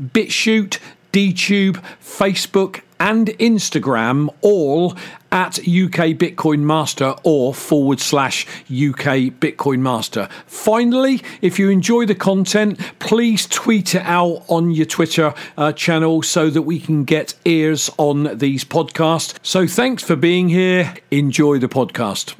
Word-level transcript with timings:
BitChute, 0.00 0.78
DTube, 1.12 1.82
Facebook, 2.00 2.80
and 3.00 3.28
Instagram, 3.38 4.34
all 4.40 4.96
at 5.30 5.58
UK 5.58 6.16
Bitcoin 6.16 6.60
Master 6.60 7.14
or 7.22 7.52
forward 7.52 8.00
slash 8.00 8.46
UK 8.62 9.30
Bitcoin 9.40 9.80
Master. 9.80 10.28
Finally, 10.46 11.20
if 11.42 11.58
you 11.58 11.68
enjoy 11.68 12.06
the 12.06 12.14
content, 12.14 12.78
please 13.00 13.46
tweet 13.46 13.94
it 13.94 14.02
out 14.02 14.44
on 14.48 14.70
your 14.70 14.86
Twitter 14.86 15.34
uh, 15.56 15.72
channel 15.72 16.22
so 16.22 16.50
that 16.50 16.62
we 16.62 16.78
can 16.78 17.04
get 17.04 17.34
ears 17.44 17.90
on 17.98 18.38
these 18.38 18.64
podcasts. 18.64 19.34
So 19.42 19.66
thanks 19.66 20.02
for 20.02 20.16
being 20.16 20.48
here. 20.48 20.94
Enjoy 21.10 21.58
the 21.58 21.68
podcast. 21.68 22.34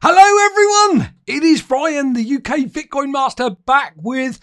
Hello, 0.00 0.46
everyone. 0.50 1.14
It 1.26 1.42
is 1.42 1.60
Brian, 1.60 2.14
the 2.14 2.36
UK 2.36 2.70
Bitcoin 2.70 3.12
Master, 3.12 3.50
back 3.50 3.94
with 3.96 4.40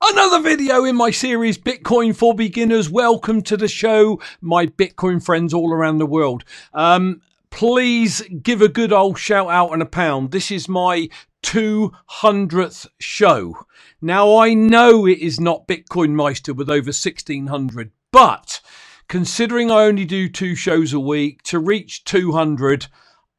Another 0.00 0.40
video 0.40 0.84
in 0.84 0.94
my 0.94 1.10
series, 1.10 1.58
Bitcoin 1.58 2.14
for 2.14 2.32
Beginners. 2.32 2.88
Welcome 2.88 3.42
to 3.42 3.56
the 3.56 3.66
show, 3.66 4.20
my 4.40 4.66
Bitcoin 4.66 5.20
friends 5.22 5.52
all 5.52 5.72
around 5.72 5.98
the 5.98 6.06
world. 6.06 6.44
Um, 6.72 7.20
please 7.50 8.22
give 8.40 8.62
a 8.62 8.68
good 8.68 8.92
old 8.92 9.18
shout 9.18 9.50
out 9.50 9.72
and 9.72 9.82
a 9.82 9.86
pound. 9.86 10.30
This 10.30 10.52
is 10.52 10.68
my 10.68 11.08
200th 11.42 12.86
show. 13.00 13.66
Now, 14.00 14.36
I 14.36 14.54
know 14.54 15.04
it 15.04 15.18
is 15.18 15.40
not 15.40 15.66
Bitcoin 15.66 16.10
Meister 16.10 16.54
with 16.54 16.70
over 16.70 16.90
1600, 16.90 17.90
but 18.12 18.60
considering 19.08 19.68
I 19.68 19.82
only 19.82 20.04
do 20.04 20.28
two 20.28 20.54
shows 20.54 20.92
a 20.92 21.00
week, 21.00 21.42
to 21.44 21.58
reach 21.58 22.04
200, 22.04 22.86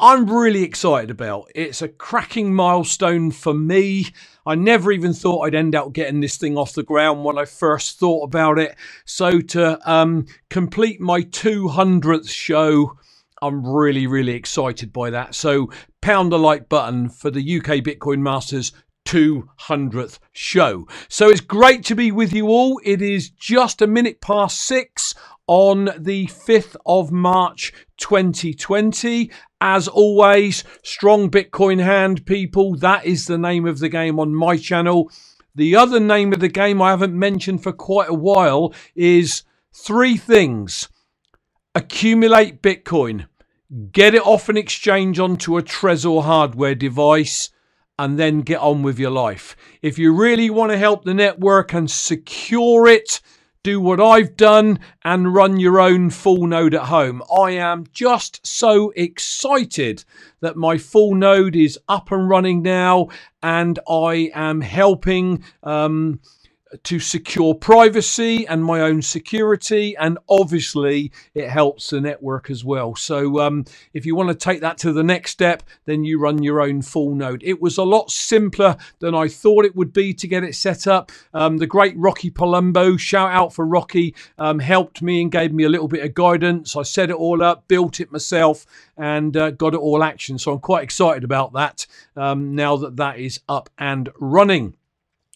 I'm 0.01 0.31
really 0.31 0.63
excited 0.63 1.11
about. 1.11 1.51
It's 1.53 1.81
a 1.81 1.89
cracking 1.89 2.53
milestone 2.53 3.31
for 3.31 3.53
me. 3.53 4.07
I 4.45 4.55
never 4.55 4.93
even 4.93 5.11
thought 5.11 5.41
I'd 5.41 5.55
end 5.55 5.75
up 5.75 5.91
getting 5.91 6.21
this 6.21 6.37
thing 6.37 6.57
off 6.57 6.73
the 6.73 6.83
ground 6.83 7.25
when 7.25 7.37
I 7.37 7.43
first 7.43 7.99
thought 7.99 8.23
about 8.23 8.57
it. 8.59 8.77
So 9.03 9.41
to 9.41 9.91
um, 9.91 10.25
complete 10.49 11.01
my 11.01 11.21
200th 11.23 12.29
show, 12.29 12.97
I'm 13.41 13.67
really, 13.67 14.07
really 14.07 14.35
excited 14.35 14.93
by 14.93 15.09
that. 15.09 15.35
So 15.35 15.69
pound 16.01 16.31
the 16.31 16.39
like 16.39 16.69
button 16.69 17.09
for 17.09 17.29
the 17.29 17.57
UK 17.57 17.83
Bitcoin 17.83 18.19
Masters 18.19 18.71
200th 19.05 20.19
show. 20.31 20.87
So 21.09 21.29
it's 21.29 21.41
great 21.41 21.83
to 21.85 21.95
be 21.95 22.11
with 22.11 22.31
you 22.31 22.47
all. 22.47 22.79
It 22.85 23.01
is 23.01 23.29
just 23.29 23.81
a 23.81 23.87
minute 23.87 24.21
past 24.21 24.61
six 24.61 25.13
on 25.49 25.89
the 25.97 26.27
5th 26.27 26.75
of 26.85 27.11
March 27.11 27.73
2020. 27.97 29.31
As 29.59 29.87
always, 29.87 30.63
strong 30.83 31.31
Bitcoin 31.31 31.83
hand, 31.83 32.23
people. 32.27 32.75
That 32.75 33.03
is 33.03 33.25
the 33.25 33.39
name 33.39 33.65
of 33.65 33.79
the 33.79 33.89
game 33.89 34.19
on 34.19 34.35
my 34.35 34.57
channel. 34.57 35.11
The 35.55 35.75
other 35.75 35.99
name 35.99 36.33
of 36.33 36.39
the 36.39 36.49
game 36.49 36.83
I 36.83 36.91
haven't 36.91 37.17
mentioned 37.17 37.63
for 37.63 37.71
quite 37.71 38.09
a 38.09 38.13
while 38.13 38.75
is 38.93 39.41
three 39.73 40.17
things 40.17 40.87
accumulate 41.73 42.61
Bitcoin, 42.61 43.25
get 43.91 44.13
it 44.13 44.25
off 44.27 44.49
an 44.49 44.57
exchange 44.57 45.17
onto 45.17 45.57
a 45.57 45.63
Trezor 45.63 46.25
hardware 46.25 46.75
device, 46.75 47.49
and 47.97 48.19
then 48.19 48.41
get 48.41 48.59
on 48.59 48.83
with 48.83 48.99
your 48.99 49.11
life. 49.11 49.55
If 49.81 49.97
you 49.97 50.13
really 50.13 50.51
want 50.51 50.71
to 50.71 50.77
help 50.77 51.05
the 51.05 51.15
network 51.15 51.73
and 51.73 51.89
secure 51.89 52.87
it, 52.87 53.19
do 53.63 53.81
what 53.81 53.99
I've 53.99 54.37
done 54.37 54.79
and 55.03 55.33
run 55.33 55.59
your 55.59 55.81
own 55.81 56.09
full 56.09 56.47
node 56.47 56.73
at 56.73 56.85
home. 56.85 57.21
I 57.35 57.51
am 57.51 57.85
just 57.91 58.45
so 58.47 58.91
excited 58.95 60.05
that 60.39 60.55
my 60.55 60.77
full 60.77 61.13
node 61.13 61.55
is 61.55 61.77
up 61.89 62.11
and 62.11 62.29
running 62.29 62.61
now 62.61 63.09
and 63.43 63.77
I 63.89 64.31
am 64.33 64.61
helping 64.61 65.43
um, 65.63 66.21
to 66.83 66.99
secure 66.99 67.53
privacy 67.55 68.45
and 68.47 68.63
my 68.63 68.81
own 68.81 69.01
security. 69.01 69.95
And 69.97 70.17
obviously, 70.29 71.11
it 71.33 71.49
helps 71.49 71.89
the 71.89 72.01
network 72.01 72.49
as 72.49 72.63
well. 72.63 72.95
So, 72.95 73.39
um, 73.39 73.65
if 73.93 74.05
you 74.05 74.15
want 74.15 74.29
to 74.29 74.35
take 74.35 74.61
that 74.61 74.77
to 74.79 74.93
the 74.93 75.03
next 75.03 75.31
step, 75.31 75.63
then 75.85 76.03
you 76.03 76.19
run 76.19 76.43
your 76.43 76.61
own 76.61 76.81
full 76.81 77.15
node. 77.15 77.41
It 77.43 77.61
was 77.61 77.77
a 77.77 77.83
lot 77.83 78.11
simpler 78.11 78.77
than 78.99 79.15
I 79.15 79.27
thought 79.27 79.65
it 79.65 79.75
would 79.75 79.93
be 79.93 80.13
to 80.13 80.27
get 80.27 80.43
it 80.43 80.55
set 80.55 80.87
up. 80.87 81.11
Um, 81.33 81.57
the 81.57 81.67
great 81.67 81.97
Rocky 81.97 82.29
Palumbo, 82.29 82.99
shout 82.99 83.31
out 83.31 83.53
for 83.53 83.65
Rocky, 83.65 84.15
um, 84.37 84.59
helped 84.59 85.01
me 85.01 85.21
and 85.21 85.31
gave 85.31 85.51
me 85.51 85.63
a 85.63 85.69
little 85.69 85.87
bit 85.87 86.03
of 86.03 86.13
guidance. 86.13 86.75
I 86.75 86.83
set 86.83 87.09
it 87.09 87.15
all 87.15 87.41
up, 87.41 87.67
built 87.67 87.99
it 87.99 88.11
myself, 88.11 88.65
and 88.97 89.35
uh, 89.35 89.51
got 89.51 89.73
it 89.73 89.79
all 89.79 90.03
action. 90.03 90.37
So, 90.37 90.53
I'm 90.53 90.59
quite 90.59 90.83
excited 90.83 91.23
about 91.23 91.53
that 91.53 91.87
um, 92.15 92.55
now 92.55 92.77
that 92.77 92.97
that 92.97 93.17
is 93.17 93.39
up 93.49 93.69
and 93.77 94.09
running. 94.19 94.75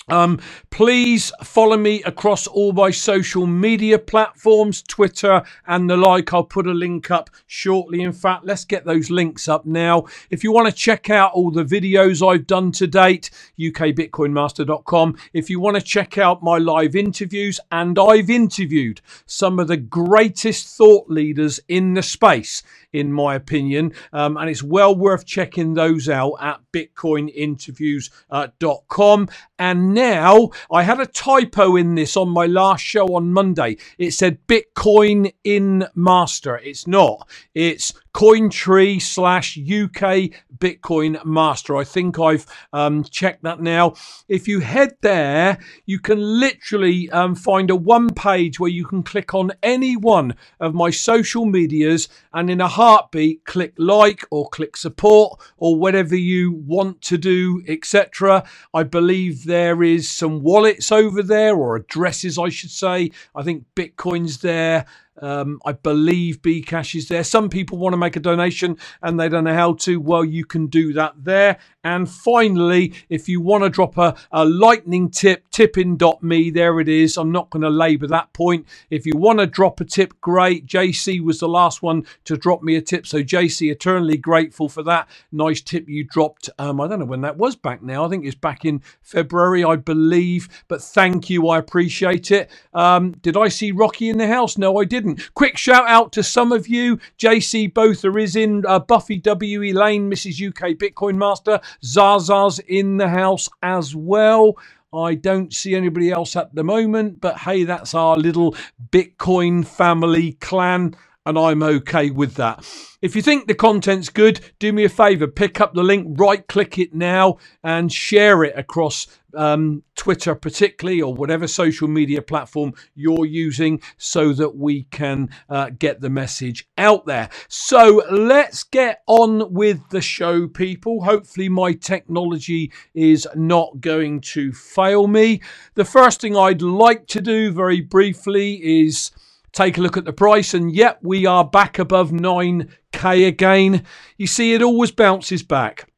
Um, 0.10 0.40
please 0.70 1.32
follow 1.44 1.78
me 1.78 2.04
across 2.04 2.48
all 2.48 2.74
my 2.74 2.92
social 2.92 3.48
media 3.48 3.98
platforms, 3.98 4.82
Twitter 4.82 5.44
and 5.66 5.90
the 5.90 5.98
like. 5.98 6.34
I'll 6.34 6.44
put 6.44 6.68
a 6.68 6.74
link 6.74 7.10
up 7.10 7.30
shortly. 7.48 8.02
In 8.02 8.12
fact, 8.12 8.46
let's 8.46 8.66
get 8.66 8.86
those 8.86 9.10
links 9.10 9.48
up 9.48 9.66
now. 9.66 10.06
If 10.30 10.44
you 10.44 10.52
want 10.52 10.68
to 10.68 10.74
check 10.74 11.10
out 11.10 11.34
all 11.34 11.52
the 11.52 11.64
videos 11.64 12.28
I've 12.28 12.48
done 12.48 12.72
to 12.74 12.88
date, 12.88 13.30
ukbitcoinmaster.com. 13.58 15.18
If 15.34 15.50
you 15.50 15.60
want 15.60 15.78
to 15.78 15.82
check 15.82 16.18
out 16.18 16.44
my 16.44 16.58
live 16.58 16.96
interviews, 16.96 17.60
and 17.72 17.98
I've 17.98 18.30
interviewed 18.30 19.02
some 19.26 19.60
of 19.60 19.68
the 19.68 19.78
greatest 19.78 20.68
thought 20.76 21.10
leaders 21.10 21.60
in 21.68 21.94
the 21.94 22.04
space, 22.04 22.64
in 22.94 23.12
my 23.12 23.36
opinion, 23.36 23.92
um, 24.14 24.38
and 24.38 24.50
it's 24.50 24.64
well 24.64 24.96
worth 24.96 25.26
checking 25.26 25.74
those 25.74 26.08
out 26.08 26.36
at 26.40 26.62
bitcoininterviews.com. 26.72 29.30
And 29.60 29.94
now 29.94 30.50
I 30.72 30.84
had 30.84 31.00
a 31.00 31.06
typo 31.06 31.76
in 31.76 31.96
this 31.96 32.16
on 32.16 32.30
my 32.30 32.46
last 32.46 32.84
show 32.84 33.16
on 33.16 33.34
Monday. 33.34 33.78
It 33.98 34.12
said 34.12 34.48
Bitcoin 34.48 35.34
in 35.44 35.88
Master. 35.96 36.58
It's 36.58 36.88
not. 36.88 37.28
It's 37.54 37.92
Cointree 38.14 39.02
slash 39.02 39.58
UK 39.58 40.40
Bitcoin 40.58 41.24
Master. 41.26 41.76
I 41.76 41.84
think 41.84 42.20
I've 42.20 42.46
um, 42.72 43.04
checked 43.04 43.44
that 43.44 43.60
now. 43.60 43.96
If 44.28 44.48
you 44.48 44.60
head 44.60 44.96
there, 45.02 45.58
you 45.86 46.00
can 46.00 46.20
literally 46.20 47.10
um, 47.10 47.34
find 47.36 47.70
a 47.72 47.76
one 47.76 48.12
page 48.12 48.60
where 48.60 48.70
you 48.70 48.86
can 48.86 49.02
click 49.02 49.34
on 49.34 49.52
any 49.64 49.98
one 49.98 50.36
of 50.60 50.74
my 50.76 50.92
social 50.92 51.46
medias 51.46 52.08
and 52.34 52.50
in 52.50 52.62
a 52.62 52.68
heartbeat 52.68 53.46
click 53.46 53.74
like 53.78 54.24
or 54.30 54.48
click 54.50 54.78
support 54.78 55.42
or 55.58 55.76
whatever 55.76 56.16
you 56.16 56.52
want 56.52 57.02
to 57.02 57.18
do, 57.18 57.64
etc. 57.68 58.44
I 58.74 58.84
believe 58.84 59.46
there 59.46 59.82
is 59.82 60.10
some 60.10 60.44
wallets 60.44 60.92
over 60.92 61.24
there 61.24 61.56
or 61.56 61.76
addresses, 61.76 62.38
I 62.38 62.50
should 62.50 62.72
say. 62.72 63.12
I 63.36 63.42
think 63.44 63.66
Bitcoin's 63.76 64.38
there 64.42 64.86
Um, 65.22 65.60
I 65.66 65.74
believe 65.74 66.42
Bcash 66.42 66.96
is 66.96 67.08
there. 67.08 67.24
Some 67.24 67.50
people 67.50 67.78
want 67.78 67.94
to 67.94 67.98
make 67.98 68.16
a 68.16 68.20
donation 68.20 68.78
and 69.02 69.20
they 69.20 69.30
don't 69.30 69.46
know 69.46 69.54
how 69.54 69.74
to. 69.74 70.00
Well, 70.00 70.26
you 70.26 70.46
can 70.46 70.68
do 70.68 70.94
that 70.94 71.14
there. 71.18 71.58
And 71.84 72.10
finally, 72.10 72.94
if 73.10 73.30
you 73.30 73.42
want 73.42 73.64
to 73.64 73.70
drop 73.70 73.98
a, 73.98 74.16
a 74.32 74.46
lightning 74.46 75.10
tip, 75.10 75.50
tipping.me, 75.52 76.50
there 76.50 76.80
it 76.80 76.90
is. 76.90 77.18
I'm 77.18 77.32
not 77.32 77.50
going 77.50 77.62
to 77.62 77.70
labour 77.70 78.08
that 78.08 78.34
point. 78.34 78.66
If 78.90 79.06
you 79.06 79.14
want 79.16 79.40
to 79.40 79.46
drop 79.48 79.82
a 79.82 79.86
tip, 79.86 80.20
great. 80.22 80.66
JC 80.66 81.22
was 81.22 81.40
the 81.40 81.48
last 81.50 81.82
one 81.84 82.06
to 82.26 82.38
drop 82.38 82.64
me 82.64 82.76
a 82.76 82.82
tip. 82.82 83.06
So, 83.06 83.22
JC, 83.22 83.72
eternally 83.72 84.18
grateful 84.18 84.70
for 84.70 84.82
that. 84.84 85.08
Nice 85.32 85.62
tip 85.62 85.88
you 85.88 86.04
dropped. 86.06 86.50
Um, 86.58 86.80
I 86.82 86.88
don't 86.88 87.00
know 87.00 87.06
when 87.06 87.22
that 87.22 87.38
was 87.38 87.56
back 87.56 87.84
now. 87.84 88.06
I 88.06 88.10
think 88.10 88.26
it's 88.26 88.36
back 88.36 88.66
in 88.66 88.82
February, 89.02 89.64
I 89.64 89.76
believe. 89.76 90.50
But 90.68 90.82
thank 90.82 91.30
you. 91.30 91.50
I 91.50 91.58
appreciate 91.60 92.32
it. 92.32 92.50
Um, 92.74 93.12
did 93.22 93.38
I 93.38 93.50
see 93.50 93.72
Rocky 93.72 94.10
in 94.10 94.18
the 94.18 94.28
house? 94.28 94.58
No, 94.58 94.80
I 94.80 94.86
didn't. 94.86 95.03
Quick 95.34 95.58
shout 95.58 95.88
out 95.88 96.12
to 96.14 96.24
some 96.24 96.52
of 96.52 96.68
you. 96.68 96.98
JC 97.20 97.74
Botha 97.74 98.16
is 98.18 98.36
in 98.36 98.66
uh, 98.66 98.80
Buffy 98.80 99.18
W. 99.20 99.62
Elaine, 99.64 100.10
Mrs. 100.10 100.48
UK 100.50 100.78
Bitcoin 100.78 101.16
Master. 101.16 101.60
Zaza's 101.84 102.60
in 102.60 102.98
the 102.98 103.10
house 103.10 103.50
as 103.62 103.96
well. 103.96 104.58
I 104.94 105.16
don't 105.16 105.52
see 105.54 105.76
anybody 105.76 106.12
else 106.12 106.36
at 106.36 106.54
the 106.54 106.64
moment, 106.64 107.20
but 107.20 107.40
hey, 107.40 107.64
that's 107.64 107.96
our 107.96 108.16
little 108.16 108.56
Bitcoin 108.92 109.66
family 109.66 110.34
clan 110.34 110.96
and 111.26 111.38
I'm 111.38 111.64
okay 111.64 112.10
with 112.10 112.36
that. 112.36 112.66
If 113.02 113.16
you 113.16 113.22
think 113.22 113.48
the 113.48 113.56
content's 113.56 114.10
good, 114.10 114.40
do 114.60 114.72
me 114.72 114.86
a 114.86 114.90
favor, 114.90 115.28
pick 115.28 115.60
up 115.60 115.74
the 115.74 115.84
link, 115.84 116.16
right 116.18 116.46
click 116.48 116.78
it 116.78 116.94
now, 116.94 117.38
and 117.64 117.92
share 117.92 118.44
it 118.44 118.58
across 118.58 119.08
um, 119.36 119.84
Twitter, 119.96 120.36
particularly, 120.36 121.02
or 121.02 121.14
whatever 121.14 121.48
social 121.48 121.88
media 121.88 122.22
platform 122.22 122.74
you're 122.96 123.26
using, 123.26 123.82
so 123.98 124.32
that 124.34 124.56
we 124.56 124.84
can 124.84 125.30
uh, 125.50 125.72
get 125.78 126.00
the 126.00 126.10
message 126.10 126.70
out 126.78 127.06
there. 127.06 127.30
So 127.50 128.04
let's 128.10 128.64
get 128.64 129.02
on 129.08 129.54
with 129.54 129.90
the 129.90 130.02
show, 130.02 130.48
people. 130.48 131.04
Hopefully, 131.04 131.50
my 131.50 131.74
technology 131.74 132.72
is 132.94 133.28
not 133.36 133.82
going 133.82 134.22
to 134.22 134.54
fail 134.54 135.08
me. 135.08 135.42
The 135.74 135.86
first 135.86 136.22
thing 136.22 136.38
I'd 136.38 136.62
like 136.62 137.08
to 137.08 137.22
do 137.22 137.52
very 137.52 137.82
briefly 137.82 138.86
is 138.86 139.12
take 139.54 139.78
a 139.78 139.82
look 139.82 139.96
at 139.96 140.06
the 140.06 140.14
price, 140.14 140.54
and 140.54 140.76
yet 140.76 141.00
we 141.02 141.26
are 141.26 141.46
back 141.46 141.80
above 141.80 142.12
9k 142.12 143.28
again. 143.28 143.86
You 144.18 144.28
see, 144.28 144.54
it 144.54 144.62
always 144.62 144.92
bounces 144.92 145.44
back. 145.44 145.90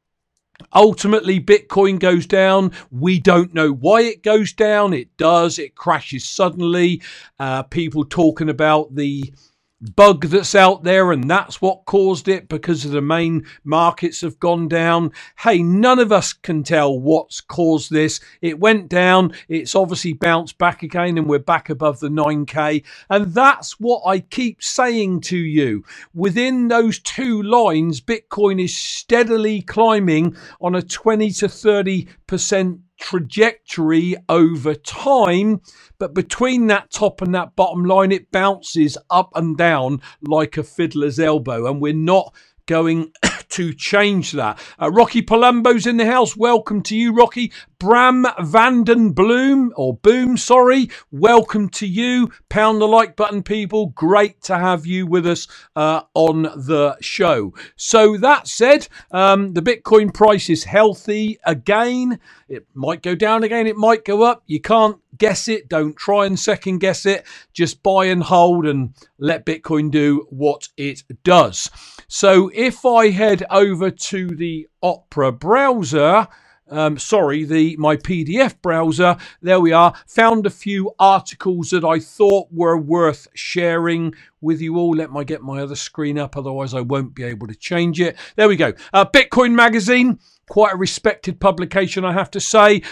Ultimately, 0.74 1.40
Bitcoin 1.40 1.98
goes 1.98 2.26
down. 2.26 2.72
We 2.90 3.18
don't 3.18 3.52
know 3.52 3.72
why 3.72 4.02
it 4.02 4.22
goes 4.22 4.52
down. 4.52 4.94
It 4.94 5.16
does. 5.16 5.58
It 5.58 5.74
crashes 5.74 6.26
suddenly. 6.26 7.02
Uh, 7.38 7.62
people 7.64 8.04
talking 8.04 8.48
about 8.48 8.94
the 8.94 9.32
bug 9.80 10.26
that's 10.26 10.54
out 10.54 10.84
there 10.84 11.12
and 11.12 11.28
that's 11.28 11.60
what 11.60 11.84
caused 11.84 12.28
it 12.28 12.48
because 12.48 12.82
the 12.82 13.02
main 13.02 13.46
markets 13.64 14.22
have 14.22 14.38
gone 14.40 14.68
down. 14.68 15.12
Hey, 15.38 15.62
none 15.62 15.98
of 15.98 16.12
us 16.12 16.32
can 16.32 16.62
tell 16.62 16.98
what's 16.98 17.40
caused 17.40 17.90
this. 17.90 18.20
It 18.40 18.58
went 18.58 18.88
down, 18.88 19.34
it's 19.48 19.74
obviously 19.74 20.14
bounced 20.14 20.58
back 20.58 20.82
again 20.82 21.18
and 21.18 21.26
we're 21.26 21.38
back 21.38 21.68
above 21.68 22.00
the 22.00 22.08
9k. 22.08 22.84
And 23.10 23.34
that's 23.34 23.78
what 23.78 24.02
I 24.06 24.20
keep 24.20 24.62
saying 24.62 25.20
to 25.22 25.36
you. 25.36 25.84
Within 26.14 26.68
those 26.68 26.98
two 26.98 27.42
lines, 27.42 28.00
Bitcoin 28.00 28.62
is 28.62 28.76
steadily 28.76 29.60
climbing 29.62 30.36
on 30.60 30.74
a 30.74 30.82
20 30.82 31.30
to 31.32 31.46
30% 31.46 32.80
trajectory 32.98 34.16
over 34.28 34.74
time, 34.74 35.60
but 35.98 36.14
between 36.14 36.66
that 36.68 36.90
top 36.90 37.22
and 37.22 37.34
that 37.34 37.56
bottom 37.56 37.84
line, 37.84 38.12
it 38.12 38.30
bounces 38.30 38.98
up 39.10 39.30
and 39.34 39.56
down 39.56 40.00
like 40.22 40.56
a 40.56 40.62
fiddler's 40.62 41.18
elbow, 41.18 41.66
and 41.70 41.80
we're 41.80 41.92
not 41.92 42.34
going 42.66 43.12
to 43.50 43.72
change 43.74 44.32
that. 44.32 44.58
Uh, 44.80 44.90
Rocky 44.90 45.22
Palumbo's 45.22 45.86
in 45.86 45.96
the 45.96 46.06
house. 46.06 46.36
Welcome 46.36 46.82
to 46.84 46.96
you, 46.96 47.14
Rocky. 47.14 47.52
Bram 47.78 48.26
Vanden 48.40 49.12
Bloom, 49.12 49.72
or 49.76 49.94
Boom, 49.96 50.36
sorry. 50.36 50.88
Welcome 51.12 51.68
to 51.70 51.86
you. 51.86 52.30
Pound 52.48 52.80
the 52.80 52.86
like 52.88 53.16
button, 53.16 53.42
people. 53.42 53.88
Great 53.88 54.40
to 54.44 54.56
have 54.58 54.86
you 54.86 55.06
with 55.06 55.26
us 55.26 55.46
uh, 55.76 56.02
on 56.14 56.42
the 56.42 56.96
show. 57.00 57.52
So, 57.76 58.16
that 58.18 58.48
said, 58.48 58.88
um, 59.10 59.52
the 59.54 59.62
Bitcoin 59.62 60.12
price 60.12 60.48
is 60.48 60.64
healthy 60.64 61.38
again. 61.44 62.18
It 62.48 62.66
might 62.74 63.02
go 63.02 63.14
down 63.14 63.44
again, 63.44 63.66
it 63.66 63.76
might 63.76 64.04
go 64.04 64.22
up. 64.22 64.42
You 64.46 64.60
can't 64.60 64.98
guess 65.18 65.48
it. 65.48 65.68
Don't 65.68 65.96
try 65.96 66.26
and 66.26 66.38
second 66.38 66.78
guess 66.78 67.06
it. 67.06 67.24
Just 67.52 67.82
buy 67.82 68.06
and 68.06 68.22
hold 68.22 68.66
and 68.66 68.94
let 69.18 69.46
Bitcoin 69.46 69.90
do 69.90 70.26
what 70.30 70.68
it 70.76 71.02
does. 71.24 71.70
So, 72.08 72.50
if 72.54 72.84
I 72.84 73.10
head 73.10 73.44
over 73.50 73.90
to 73.90 74.28
the 74.28 74.68
Opera 74.82 75.32
browser, 75.32 76.28
um, 76.68 76.98
sorry, 76.98 77.44
the 77.44 77.76
my 77.76 77.96
PDF 77.96 78.60
browser. 78.60 79.16
There 79.40 79.60
we 79.60 79.72
are. 79.72 79.94
Found 80.08 80.46
a 80.46 80.50
few 80.50 80.92
articles 80.98 81.70
that 81.70 81.84
I 81.84 82.00
thought 82.00 82.48
were 82.50 82.76
worth 82.76 83.28
sharing 83.34 84.14
with 84.40 84.60
you 84.60 84.76
all. 84.76 84.90
Let 84.96 85.12
me 85.12 85.24
get 85.24 85.42
my 85.42 85.60
other 85.60 85.76
screen 85.76 86.18
up, 86.18 86.36
otherwise 86.36 86.74
I 86.74 86.80
won't 86.80 87.14
be 87.14 87.22
able 87.22 87.46
to 87.46 87.54
change 87.54 88.00
it. 88.00 88.16
There 88.36 88.48
we 88.48 88.56
go. 88.56 88.72
Uh, 88.92 89.04
Bitcoin 89.04 89.52
Magazine, 89.52 90.18
quite 90.48 90.74
a 90.74 90.76
respected 90.76 91.40
publication, 91.40 92.04
I 92.04 92.12
have 92.12 92.30
to 92.32 92.40
say. 92.40 92.82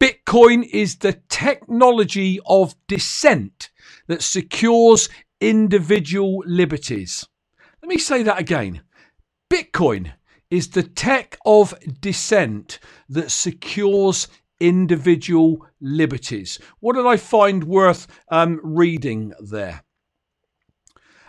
Bitcoin 0.00 0.66
is 0.72 0.96
the 0.96 1.20
technology 1.28 2.40
of 2.46 2.74
dissent 2.88 3.68
that 4.06 4.22
secures 4.22 5.10
individual 5.42 6.42
liberties. 6.46 7.28
Let 7.82 7.90
me 7.90 7.98
say 7.98 8.22
that 8.22 8.40
again. 8.40 8.80
Bitcoin 9.52 10.14
is 10.50 10.70
the 10.70 10.82
tech 10.82 11.36
of 11.44 11.74
dissent 12.00 12.78
that 13.10 13.30
secures 13.30 14.26
individual 14.58 15.66
liberties. 15.80 16.58
What 16.80 16.96
did 16.96 17.06
I 17.06 17.18
find 17.18 17.64
worth 17.64 18.06
um, 18.30 18.58
reading 18.62 19.34
there? 19.38 19.84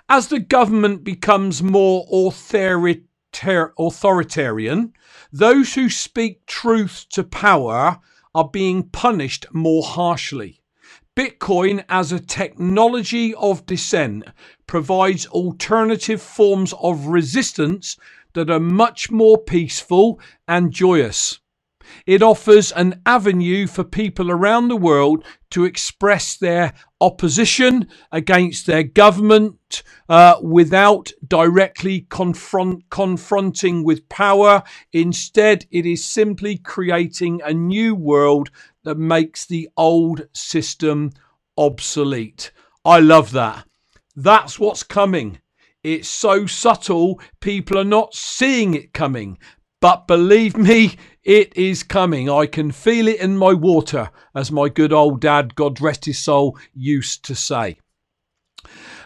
As 0.07 0.29
the 0.29 0.39
government 0.39 1.03
becomes 1.03 1.61
more 1.61 2.05
authoritarian, 2.11 4.93
those 5.31 5.73
who 5.73 5.89
speak 5.89 6.45
truth 6.45 7.05
to 7.11 7.23
power 7.23 7.99
are 8.33 8.49
being 8.49 8.83
punished 8.83 9.45
more 9.51 9.83
harshly. 9.83 10.61
Bitcoin, 11.15 11.83
as 11.89 12.13
a 12.13 12.19
technology 12.21 13.35
of 13.35 13.65
dissent, 13.65 14.23
provides 14.65 15.25
alternative 15.27 16.21
forms 16.21 16.73
of 16.81 17.07
resistance 17.07 17.97
that 18.33 18.49
are 18.49 18.61
much 18.61 19.11
more 19.11 19.37
peaceful 19.37 20.21
and 20.47 20.71
joyous. 20.71 21.40
It 22.05 22.21
offers 22.23 22.71
an 22.71 23.01
avenue 23.05 23.67
for 23.67 23.83
people 23.83 24.31
around 24.31 24.67
the 24.67 24.77
world 24.77 25.23
to 25.51 25.65
express 25.65 26.37
their 26.37 26.73
opposition 26.99 27.87
against 28.11 28.65
their 28.65 28.83
government 28.83 29.83
uh, 30.09 30.35
without 30.41 31.11
directly 31.27 32.07
confront, 32.09 32.89
confronting 32.89 33.83
with 33.83 34.07
power. 34.09 34.63
Instead, 34.93 35.65
it 35.71 35.85
is 35.85 36.03
simply 36.03 36.57
creating 36.57 37.41
a 37.43 37.53
new 37.53 37.95
world 37.95 38.49
that 38.83 38.97
makes 38.97 39.45
the 39.45 39.69
old 39.77 40.27
system 40.33 41.11
obsolete. 41.57 42.51
I 42.83 42.99
love 42.99 43.31
that. 43.31 43.65
That's 44.15 44.59
what's 44.59 44.83
coming. 44.83 45.39
It's 45.83 46.09
so 46.09 46.45
subtle, 46.45 47.19
people 47.39 47.77
are 47.77 47.83
not 47.83 48.13
seeing 48.13 48.73
it 48.73 48.93
coming. 48.93 49.37
But 49.79 50.07
believe 50.07 50.55
me, 50.57 50.95
it 51.23 51.55
is 51.55 51.83
coming. 51.83 52.29
I 52.29 52.45
can 52.45 52.71
feel 52.71 53.07
it 53.07 53.19
in 53.19 53.37
my 53.37 53.53
water, 53.53 54.09
as 54.33 54.51
my 54.51 54.69
good 54.69 54.91
old 54.91 55.21
dad, 55.21 55.55
God 55.55 55.79
rest 55.81 56.05
his 56.05 56.19
soul, 56.19 56.57
used 56.73 57.23
to 57.25 57.35
say. 57.35 57.77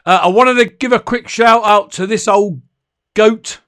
Uh, 0.05 0.19
I 0.23 0.27
wanted 0.27 0.55
to 0.55 0.65
give 0.65 0.91
a 0.91 0.99
quick 0.99 1.27
shout 1.27 1.63
out 1.63 1.91
to 1.93 2.07
this 2.07 2.27
old 2.27 2.61
goat, 3.15 3.59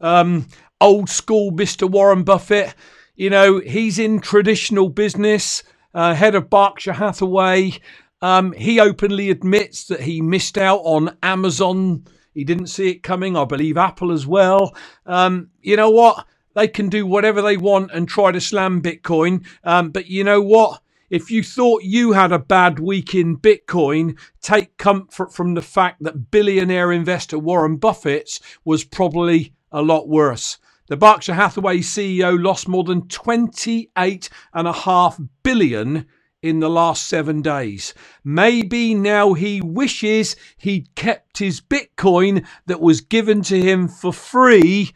um, 0.00 0.48
old 0.80 1.08
school 1.08 1.50
Mr. 1.52 1.88
Warren 1.88 2.24
Buffett. 2.24 2.74
You 3.14 3.30
know, 3.30 3.60
he's 3.60 3.98
in 3.98 4.20
traditional 4.20 4.88
business, 4.88 5.62
uh, 5.94 6.14
head 6.14 6.34
of 6.34 6.50
Berkshire 6.50 6.94
Hathaway. 6.94 7.72
Um, 8.20 8.52
he 8.52 8.80
openly 8.80 9.30
admits 9.30 9.84
that 9.86 10.00
he 10.00 10.20
missed 10.20 10.58
out 10.58 10.80
on 10.80 11.16
Amazon 11.22 12.04
he 12.34 12.42
didn't 12.42 12.66
see 12.66 12.90
it 12.90 13.02
coming. 13.02 13.36
I 13.36 13.44
believe 13.44 13.76
Apple 13.78 14.10
as 14.10 14.26
well. 14.26 14.74
Um, 15.06 15.50
you 15.62 15.76
know 15.76 15.90
what? 15.90 16.26
They 16.54 16.68
can 16.68 16.88
do 16.88 17.06
whatever 17.06 17.42
they 17.42 17.56
want 17.56 17.90
and 17.92 18.08
try 18.08 18.32
to 18.32 18.40
slam 18.40 18.80
Bitcoin. 18.80 19.44
Um, 19.62 19.90
but 19.90 20.06
you 20.06 20.24
know 20.24 20.40
what? 20.40 20.80
If 21.10 21.30
you 21.30 21.42
thought 21.42 21.82
you 21.84 22.12
had 22.12 22.32
a 22.32 22.38
bad 22.38 22.78
week 22.78 23.14
in 23.14 23.36
Bitcoin, 23.36 24.18
take 24.40 24.78
comfort 24.78 25.34
from 25.34 25.54
the 25.54 25.62
fact 25.62 26.02
that 26.02 26.30
billionaire 26.30 26.90
investor 26.90 27.38
Warren 27.38 27.76
Buffett's 27.76 28.40
was 28.64 28.84
probably 28.84 29.52
a 29.70 29.82
lot 29.82 30.08
worse. 30.08 30.58
The 30.88 30.96
Berkshire 30.96 31.34
Hathaway 31.34 31.78
CEO 31.78 32.42
lost 32.42 32.68
more 32.68 32.84
than 32.84 33.02
28.5 33.02 35.28
billion 35.42 36.06
in 36.42 36.60
the 36.60 36.68
last 36.68 37.06
seven 37.06 37.40
days. 37.40 37.94
Maybe 38.22 38.94
now 38.94 39.32
he 39.32 39.62
wishes 39.62 40.36
he'd 40.58 40.94
kept 40.94 41.38
his 41.38 41.62
Bitcoin 41.62 42.44
that 42.66 42.82
was 42.82 43.00
given 43.00 43.40
to 43.42 43.58
him 43.60 43.88
for 43.88 44.12
free 44.12 44.92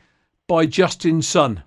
by 0.48 0.66
Justin 0.66 1.22
Sun. 1.22 1.62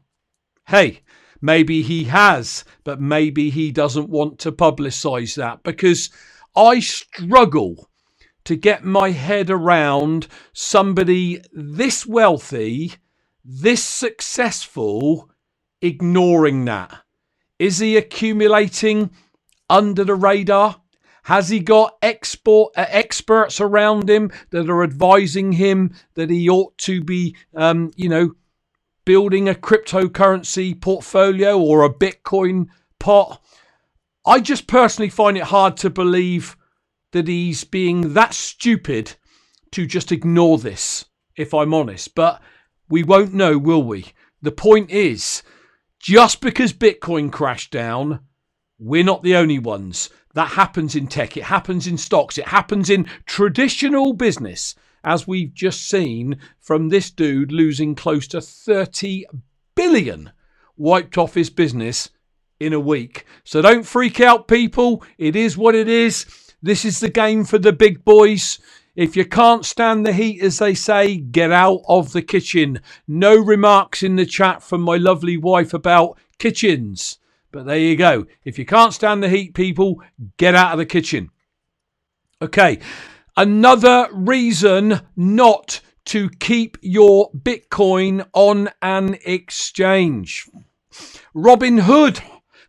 Hey, 0.68 1.02
maybe 1.40 1.84
he 1.84 2.06
has, 2.06 2.66
but 2.84 3.00
maybe 3.00 3.50
he 3.50 3.72
doesn't 3.72 4.10
want 4.10 4.40
to 4.40 4.52
publicize 4.52 5.36
that 5.36 5.64
because 5.64 6.10
I 6.56 6.80
struggle 6.80 7.90
to 8.44 8.56
get 8.56 8.84
my 8.84 9.12
head 9.12 9.50
around 9.50 10.28
somebody 10.52 11.42
this 11.54 12.06
wealthy, 12.06 12.96
this 13.46 13.84
successful, 13.84 15.30
ignoring 15.82 16.66
that. 16.66 17.04
Is 17.60 17.78
he 17.78 17.96
accumulating 17.96 19.12
under 19.70 20.04
the 20.04 20.16
radar? 20.16 20.82
Has 21.26 21.50
he 21.50 21.60
got 21.60 21.98
export 22.02 22.74
uh, 22.76 22.88
experts 22.90 23.62
around 23.62 24.10
him 24.10 24.32
that 24.50 24.68
are 24.72 24.84
advising 24.84 25.52
him 25.52 25.94
that 26.16 26.32
he 26.32 26.50
ought 26.50 26.76
to 26.80 27.04
be, 27.04 27.36
um, 27.56 27.92
you 27.96 28.10
know, 28.10 28.32
building 29.06 29.48
a 29.48 29.54
cryptocurrency 29.54 30.80
portfolio 30.80 31.60
or 31.60 31.84
a 31.84 31.94
Bitcoin 31.94 32.68
pot? 33.00 33.42
I 34.26 34.40
just 34.40 34.68
personally 34.68 35.10
find 35.10 35.38
it 35.38 35.44
hard 35.44 35.78
to 35.78 35.90
believe 35.90 36.56
that 37.12 37.28
he's 37.28 37.64
being 37.64 38.14
that 38.14 38.34
stupid 38.34 39.16
to 39.72 39.86
just 39.86 40.12
ignore 40.12 40.58
this, 40.58 41.06
if 41.36 41.54
I'm 41.54 41.74
honest. 41.74 42.16
But 42.16 42.42
we 42.90 43.04
won't 43.04 43.34
know, 43.34 43.58
will 43.58 43.84
we? 43.84 44.08
The 44.42 44.52
point 44.52 44.92
is, 44.92 45.44
just 46.00 46.42
because 46.42 46.74
Bitcoin 46.74 47.32
crashed 47.32 47.72
down 47.72 48.22
we're 48.82 49.04
not 49.04 49.22
the 49.22 49.36
only 49.36 49.60
ones. 49.60 50.10
That 50.34 50.50
happens 50.50 50.96
in 50.96 51.06
tech, 51.06 51.38
it 51.38 51.44
happens 51.44 51.86
in 51.86 51.98
stocks, 51.98 52.38
it 52.40 52.48
happens 52.48 52.90
in 52.90 53.06
traditional 53.26 54.14
business, 54.14 54.74
as 55.04 55.28
we've 55.28 55.54
just 55.54 55.88
seen 55.88 56.40
from 56.60 56.90
this 56.90 57.12
dude 57.12 57.52
losing 57.52 57.96
close 57.96 58.28
to 58.28 58.42
30 58.42 59.26
billion 59.76 60.32
wiped 60.78 61.18
off 61.18 61.34
his 61.34 61.50
business 61.50 62.10
in 62.60 62.74
a 62.74 62.80
week. 62.80 63.26
So 63.44 63.62
don't 63.62 63.86
freak 63.86 64.20
out, 64.20 64.48
people. 64.48 65.04
It 65.18 65.36
is 65.36 65.58
what 65.58 65.76
it 65.76 65.88
is. 65.88 66.26
This 66.62 66.86
is 66.86 67.00
the 67.00 67.10
game 67.10 67.44
for 67.44 67.58
the 67.58 67.74
big 67.74 68.06
boys. 68.06 68.60
If 68.96 69.16
you 69.16 69.26
can't 69.26 69.66
stand 69.66 70.06
the 70.06 70.14
heat, 70.14 70.42
as 70.44 70.60
they 70.60 70.76
say, 70.76 71.18
get 71.18 71.52
out 71.52 71.82
of 71.88 72.12
the 72.12 72.22
kitchen. 72.22 72.82
No 73.08 73.38
remarks 73.38 74.04
in 74.04 74.16
the 74.16 74.26
chat 74.26 74.62
from 74.62 74.82
my 74.82 74.98
lovely 74.98 75.38
wife 75.38 75.74
about 75.74 76.20
kitchens. 76.38 77.18
But 77.52 77.66
there 77.66 77.78
you 77.78 77.96
go. 77.96 78.26
If 78.44 78.60
you 78.60 78.66
can't 78.66 78.94
stand 78.94 79.24
the 79.24 79.30
heat, 79.30 79.54
people, 79.54 80.02
get 80.38 80.56
out 80.56 80.74
of 80.74 80.78
the 80.78 80.86
kitchen. 80.86 81.30
Okay, 82.42 82.80
another 83.36 84.08
reason 84.12 85.02
not 85.16 85.82
to 86.06 86.30
keep 86.30 86.78
your 86.82 87.32
Bitcoin 87.32 88.26
on 88.34 88.70
an 88.82 89.18
exchange. 89.26 90.50
Robinhood, 91.36 92.22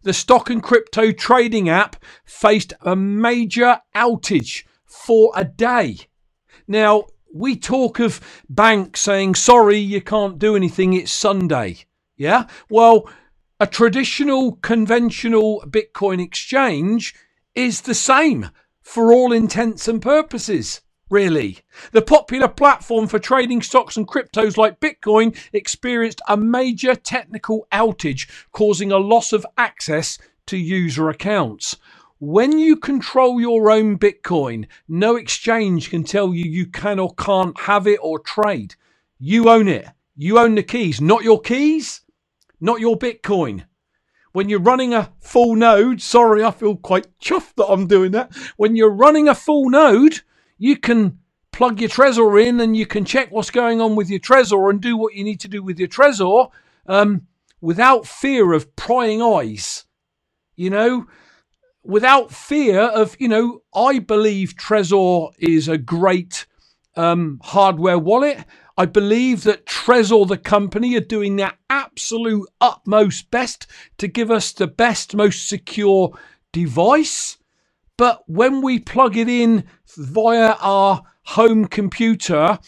the 0.02 0.12
stock 0.12 0.50
and 0.50 0.62
crypto 0.62 1.12
trading 1.12 1.68
app, 1.68 1.96
faced 2.24 2.72
a 2.82 2.94
major 2.94 3.80
outage 3.94 4.64
for 4.84 5.32
a 5.34 5.44
day. 5.44 5.98
Now, 6.68 7.04
we 7.34 7.56
talk 7.56 7.98
of 7.98 8.20
banks 8.48 9.00
saying, 9.00 9.34
sorry, 9.36 9.78
you 9.78 10.00
can't 10.00 10.38
do 10.38 10.54
anything, 10.54 10.92
it's 10.92 11.12
Sunday. 11.12 11.78
Yeah? 12.16 12.46
Well, 12.68 13.08
a 13.58 13.66
traditional 13.66 14.56
conventional 14.56 15.64
Bitcoin 15.66 16.22
exchange 16.22 17.14
is 17.54 17.82
the 17.82 17.94
same 17.94 18.50
for 18.82 19.12
all 19.12 19.32
intents 19.32 19.88
and 19.88 20.02
purposes. 20.02 20.80
Really. 21.10 21.58
The 21.92 22.02
popular 22.02 22.48
platform 22.48 23.06
for 23.06 23.18
trading 23.18 23.62
stocks 23.62 23.96
and 23.96 24.08
cryptos 24.08 24.56
like 24.56 24.80
Bitcoin 24.80 25.36
experienced 25.52 26.22
a 26.28 26.36
major 26.36 26.94
technical 26.94 27.66
outage, 27.72 28.28
causing 28.52 28.90
a 28.92 28.98
loss 28.98 29.32
of 29.32 29.46
access 29.58 30.18
to 30.46 30.56
user 30.56 31.08
accounts. 31.10 31.76
When 32.18 32.58
you 32.58 32.76
control 32.76 33.40
your 33.40 33.70
own 33.70 33.98
Bitcoin, 33.98 34.66
no 34.88 35.16
exchange 35.16 35.90
can 35.90 36.04
tell 36.04 36.34
you 36.34 36.44
you 36.50 36.66
can 36.66 36.98
or 36.98 37.14
can't 37.14 37.58
have 37.60 37.86
it 37.86 37.98
or 38.02 38.18
trade. 38.18 38.74
You 39.18 39.48
own 39.50 39.68
it. 39.68 39.86
You 40.16 40.38
own 40.38 40.54
the 40.54 40.62
keys, 40.62 41.00
not 41.00 41.24
your 41.24 41.40
keys 41.40 42.02
not 42.62 42.80
your 42.80 42.96
Bitcoin. 42.96 43.64
When 44.32 44.48
you're 44.48 44.60
running 44.60 44.94
a 44.94 45.12
full 45.20 45.54
node, 45.54 46.00
sorry, 46.00 46.42
I 46.42 46.50
feel 46.50 46.76
quite 46.76 47.06
chuffed 47.18 47.54
that 47.56 47.66
I'm 47.66 47.86
doing 47.86 48.12
that. 48.12 48.34
When 48.56 48.76
you're 48.76 48.90
running 48.90 49.28
a 49.28 49.34
full 49.34 49.68
node, 49.68 50.20
you 50.58 50.76
can 50.76 51.18
plug 51.52 51.80
your 51.80 51.90
Trezor 51.90 52.42
in 52.42 52.60
and 52.60 52.76
you 52.76 52.86
can 52.86 53.04
check 53.04 53.30
what's 53.30 53.50
going 53.50 53.80
on 53.80 53.94
with 53.94 54.08
your 54.08 54.20
Trezor 54.20 54.70
and 54.70 54.80
do 54.80 54.96
what 54.96 55.14
you 55.14 55.22
need 55.22 55.40
to 55.40 55.48
do 55.48 55.62
with 55.62 55.78
your 55.78 55.88
Trezor 55.88 56.50
um, 56.86 57.26
without 57.60 58.06
fear 58.06 58.52
of 58.52 58.74
prying 58.74 59.22
eyes. 59.22 59.84
You 60.56 60.70
know, 60.70 61.06
without 61.82 62.30
fear 62.30 62.80
of, 62.80 63.16
you 63.18 63.28
know, 63.28 63.62
I 63.74 63.98
believe 63.98 64.54
Trezor 64.54 65.32
is 65.38 65.68
a 65.68 65.78
great 65.78 66.46
um, 66.96 67.40
hardware 67.42 67.98
wallet. 67.98 68.38
I 68.76 68.86
believe 68.86 69.44
that 69.44 69.66
Trezor, 69.66 70.26
the 70.26 70.38
company, 70.38 70.96
are 70.96 71.00
doing 71.00 71.36
their 71.36 71.52
absolute 71.68 72.48
utmost 72.60 73.30
best 73.30 73.66
to 73.98 74.08
give 74.08 74.30
us 74.30 74.52
the 74.52 74.66
best, 74.66 75.14
most 75.14 75.48
secure 75.48 76.16
device. 76.52 77.38
But 77.98 78.22
when 78.26 78.62
we 78.62 78.78
plug 78.78 79.16
it 79.16 79.28
in 79.28 79.64
via 79.96 80.56
our 80.60 81.02
home 81.24 81.66
computer, 81.66 82.58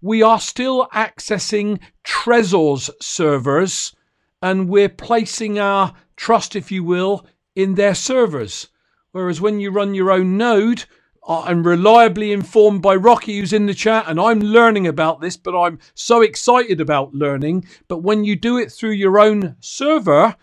we 0.00 0.22
are 0.22 0.40
still 0.40 0.86
accessing 0.92 1.80
Trezor's 2.04 2.90
servers 3.00 3.94
and 4.42 4.68
we're 4.68 4.90
placing 4.90 5.58
our 5.58 5.94
trust, 6.16 6.54
if 6.54 6.70
you 6.70 6.84
will, 6.84 7.26
in 7.56 7.74
their 7.74 7.94
servers. 7.94 8.68
Whereas 9.12 9.40
when 9.40 9.60
you 9.60 9.70
run 9.70 9.94
your 9.94 10.10
own 10.10 10.36
node, 10.36 10.84
Uh, 11.26 11.40
I'm 11.42 11.66
reliably 11.66 12.32
informed 12.32 12.82
by 12.82 12.96
Rocky, 12.96 13.38
who's 13.38 13.52
in 13.52 13.66
the 13.66 13.74
chat, 13.74 14.04
and 14.08 14.20
I'm 14.20 14.40
learning 14.40 14.86
about 14.86 15.20
this, 15.20 15.36
but 15.36 15.58
I'm 15.58 15.78
so 15.94 16.20
excited 16.20 16.80
about 16.80 17.14
learning. 17.14 17.66
But 17.88 18.02
when 18.02 18.24
you 18.24 18.36
do 18.36 18.58
it 18.58 18.70
through 18.70 18.92
your 18.92 19.18
own 19.18 19.56
server, 19.60 20.36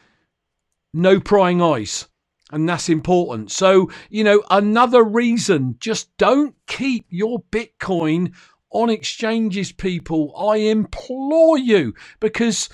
no 0.94 1.20
prying 1.20 1.62
eyes. 1.62 2.08
And 2.52 2.68
that's 2.68 2.90
important. 2.90 3.52
So, 3.52 3.90
you 4.10 4.24
know, 4.24 4.44
another 4.50 5.04
reason 5.04 5.78
just 5.80 6.16
don't 6.18 6.56
keep 6.68 7.06
your 7.10 7.44
Bitcoin 7.52 8.34
on 8.72 8.90
exchanges, 8.90 9.72
people. 9.72 10.34
I 10.36 10.58
implore 10.58 11.58
you 11.58 11.94
because 12.20 12.68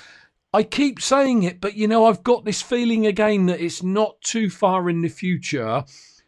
I 0.53 0.63
keep 0.63 0.99
saying 1.01 1.43
it, 1.43 1.61
but 1.61 1.75
you 1.75 1.87
know, 1.87 2.05
I've 2.05 2.23
got 2.23 2.45
this 2.45 2.61
feeling 2.61 3.05
again 3.05 3.47
that 3.47 3.59
it's 3.61 3.83
not 3.83 4.19
too 4.21 4.49
far 4.49 4.89
in 4.89 5.01
the 5.01 5.09
future 5.09 5.83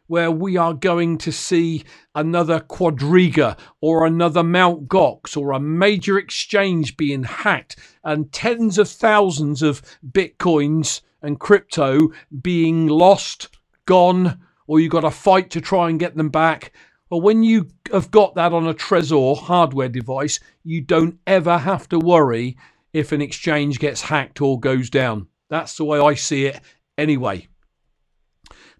where 0.09 0.31
we 0.31 0.57
are 0.57 0.73
going 0.73 1.19
to 1.19 1.31
see 1.31 1.83
another 2.15 2.59
Quadriga 2.59 3.55
or 3.79 4.07
another 4.07 4.41
Mount 4.41 4.87
Gox 4.87 5.37
or 5.37 5.51
a 5.51 5.59
major 5.59 6.17
exchange 6.17 6.97
being 6.97 7.23
hacked 7.23 7.75
and 8.03 8.31
tens 8.31 8.79
of 8.79 8.89
thousands 8.89 9.61
of 9.61 9.83
bitcoins 10.03 11.01
and 11.21 11.39
crypto 11.39 12.09
being 12.41 12.87
lost, 12.87 13.49
gone, 13.85 14.39
or 14.65 14.79
you've 14.79 14.91
got 14.91 15.01
to 15.01 15.11
fight 15.11 15.51
to 15.51 15.61
try 15.61 15.89
and 15.89 15.99
get 15.99 16.17
them 16.17 16.29
back. 16.29 16.73
Well, 17.11 17.21
when 17.21 17.43
you 17.43 17.67
have 17.93 18.09
got 18.09 18.33
that 18.33 18.51
on 18.51 18.67
a 18.67 18.73
Trezor 18.73 19.37
hardware 19.37 19.89
device, 19.89 20.39
you 20.63 20.81
don't 20.81 21.19
ever 21.27 21.59
have 21.59 21.87
to 21.89 21.99
worry 21.99 22.57
if 22.93 23.11
an 23.11 23.21
exchange 23.21 23.77
gets 23.77 24.01
hacked 24.01 24.41
or 24.41 24.59
goes 24.59 24.89
down. 24.89 25.27
That's 25.51 25.77
the 25.77 25.85
way 25.85 25.99
I 25.99 26.15
see 26.15 26.47
it 26.47 26.61
anyway. 26.97 27.47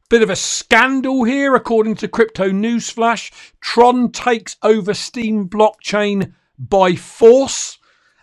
Bit 0.10 0.24
of 0.24 0.32
a 0.32 0.36
scandal 0.36 1.24
here, 1.24 1.54
according 1.54 1.94
to 1.98 2.08
Crypto 2.08 2.50
Newsflash. 2.50 3.32
Tron 3.62 4.12
takes 4.12 4.58
over 4.64 4.96
Steem 4.96 5.48
blockchain 5.48 6.34
by 6.58 6.96
force. 6.96 7.78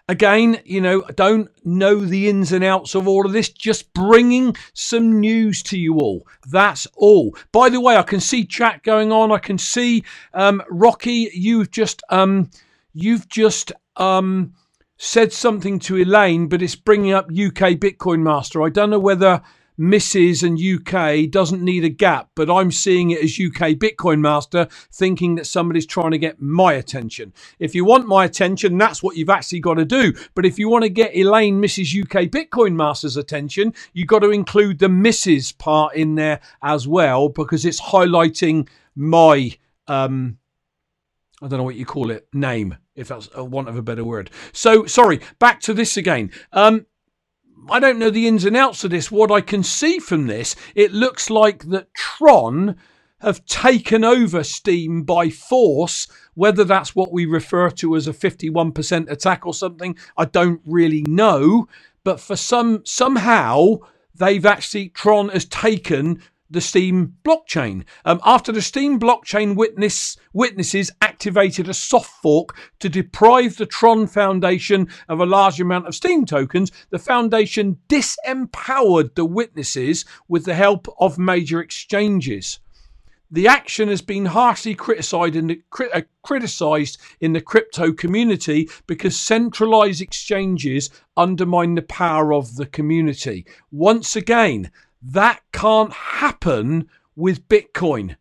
Again, 0.08 0.60
you 0.64 0.80
know, 0.80 1.02
don't 1.14 1.48
know 1.64 2.00
the 2.00 2.28
ins 2.28 2.50
and 2.50 2.64
outs 2.64 2.96
of 2.96 3.06
all 3.06 3.24
of 3.24 3.32
this, 3.32 3.50
just 3.50 3.92
bringing 3.92 4.56
some 4.72 5.20
news 5.20 5.62
to 5.64 5.78
you 5.78 6.00
all. 6.00 6.26
That's 6.50 6.88
all. 6.96 7.36
By 7.52 7.68
the 7.68 7.80
way, 7.80 7.96
I 7.96 8.02
can 8.02 8.18
see 8.18 8.44
chat 8.44 8.82
going 8.82 9.12
on. 9.12 9.30
I 9.30 9.38
can 9.38 9.56
see 9.56 10.02
um, 10.34 10.64
Rocky. 10.68 11.30
You've 11.32 11.70
just 11.70 12.02
um, 12.08 12.50
you've 12.94 13.28
just 13.28 13.70
um, 13.94 14.54
said 14.96 15.32
something 15.32 15.78
to 15.80 15.98
Elaine, 15.98 16.48
but 16.48 16.62
it's 16.62 16.74
bringing 16.74 17.12
up 17.12 17.26
UK 17.26 17.78
Bitcoin 17.78 18.22
Master. 18.22 18.64
I 18.64 18.70
don't 18.70 18.90
know 18.90 18.98
whether 18.98 19.40
Mrs. 19.78 20.42
and 20.42 20.58
UK 20.58 21.30
doesn't 21.30 21.62
need 21.62 21.84
a 21.84 21.88
gap, 21.88 22.30
but 22.34 22.50
I'm 22.50 22.72
seeing 22.72 23.10
it 23.10 23.22
as 23.22 23.38
UK 23.38 23.72
Bitcoin 23.76 24.20
Master, 24.20 24.68
thinking 24.90 25.34
that 25.34 25.46
somebody's 25.46 25.86
trying 25.86 26.12
to 26.12 26.18
get 26.18 26.40
my 26.40 26.72
attention. 26.72 27.32
If 27.58 27.74
you 27.74 27.84
want 27.84 28.06
my 28.06 28.24
attention, 28.24 28.78
that's 28.78 29.02
what 29.02 29.16
you've 29.16 29.30
actually 29.30 29.60
got 29.60 29.74
to 29.74 29.84
do. 29.84 30.14
But 30.34 30.46
if 30.46 30.58
you 30.58 30.68
want 30.68 30.84
to 30.84 30.88
get 30.88 31.14
Elaine, 31.14 31.60
Mrs. 31.60 32.02
UK 32.02 32.30
Bitcoin 32.30 32.74
Master's 32.74 33.16
attention, 33.16 33.74
you've 33.92 34.08
got 34.08 34.20
to 34.20 34.30
include 34.30 34.78
the 34.78 34.88
Mrs. 34.88 35.56
part 35.56 35.94
in 35.94 36.14
there 36.14 36.40
as 36.62 36.88
well, 36.88 37.28
because 37.28 37.64
it's 37.64 37.80
highlighting 37.80 38.68
my, 38.94 39.52
um, 39.88 40.38
I 41.42 41.48
don't 41.48 41.58
know 41.58 41.64
what 41.64 41.76
you 41.76 41.84
call 41.84 42.10
it, 42.10 42.26
name, 42.32 42.76
if 42.94 43.08
that's 43.08 43.28
a 43.34 43.44
want 43.44 43.68
of 43.68 43.76
a 43.76 43.82
better 43.82 44.04
word. 44.04 44.30
So, 44.52 44.86
sorry, 44.86 45.20
back 45.38 45.60
to 45.62 45.74
this 45.74 45.98
again. 45.98 46.30
Um, 46.52 46.86
I 47.70 47.80
don't 47.80 47.98
know 47.98 48.10
the 48.10 48.28
ins 48.28 48.44
and 48.44 48.56
outs 48.56 48.84
of 48.84 48.90
this. 48.90 49.10
What 49.10 49.30
I 49.30 49.40
can 49.40 49.62
see 49.62 49.98
from 49.98 50.26
this, 50.26 50.54
it 50.74 50.92
looks 50.92 51.30
like 51.30 51.64
that 51.64 51.92
Tron 51.94 52.76
have 53.20 53.44
taken 53.46 54.04
over 54.04 54.44
Steem 54.44 55.02
by 55.02 55.30
force. 55.30 56.06
Whether 56.34 56.64
that's 56.64 56.94
what 56.94 57.12
we 57.12 57.24
refer 57.26 57.70
to 57.70 57.96
as 57.96 58.06
a 58.06 58.12
51% 58.12 59.10
attack 59.10 59.46
or 59.46 59.54
something, 59.54 59.96
I 60.16 60.26
don't 60.26 60.60
really 60.64 61.02
know. 61.08 61.66
But 62.04 62.20
for 62.20 62.36
some, 62.36 62.84
somehow, 62.84 63.78
they've 64.14 64.46
actually, 64.46 64.90
Tron 64.90 65.30
has 65.30 65.44
taken 65.44 66.22
the 66.50 66.60
Steem 66.60 67.16
blockchain. 67.24 67.84
Um, 68.04 68.20
after 68.24 68.52
the 68.52 68.62
Steem 68.62 69.00
blockchain 69.00 69.56
witness 69.56 70.16
witnesses 70.32 70.90
activated 71.00 71.68
a 71.68 71.74
soft 71.74 72.10
fork 72.22 72.56
to 72.78 72.88
deprive 72.88 73.56
the 73.56 73.66
Tron 73.66 74.06
Foundation 74.06 74.88
of 75.08 75.20
a 75.20 75.26
large 75.26 75.60
amount 75.60 75.86
of 75.86 75.94
Steem 75.94 76.26
tokens, 76.26 76.70
the 76.90 76.98
foundation 76.98 77.78
disempowered 77.88 79.14
the 79.14 79.24
witnesses 79.24 80.04
with 80.28 80.44
the 80.44 80.54
help 80.54 80.88
of 81.00 81.18
major 81.18 81.60
exchanges. 81.60 82.60
The 83.28 83.48
action 83.48 83.88
has 83.88 84.02
been 84.02 84.26
harshly 84.26 84.76
criticised 84.76 85.34
in, 85.34 85.48
the, 85.48 85.62
uh, 85.92 86.02
criticized 86.22 86.98
in 87.20 87.32
the 87.32 87.40
crypto 87.40 87.92
community 87.92 88.68
because 88.86 89.18
centralized 89.18 90.00
exchanges 90.00 90.90
undermine 91.16 91.74
the 91.74 91.82
power 91.82 92.32
of 92.32 92.54
the 92.54 92.66
community. 92.66 93.44
Once 93.72 94.14
again, 94.14 94.70
that 95.12 95.40
can't 95.52 95.92
happen 95.92 96.88
with 97.14 97.48
Bitcoin. 97.48 98.16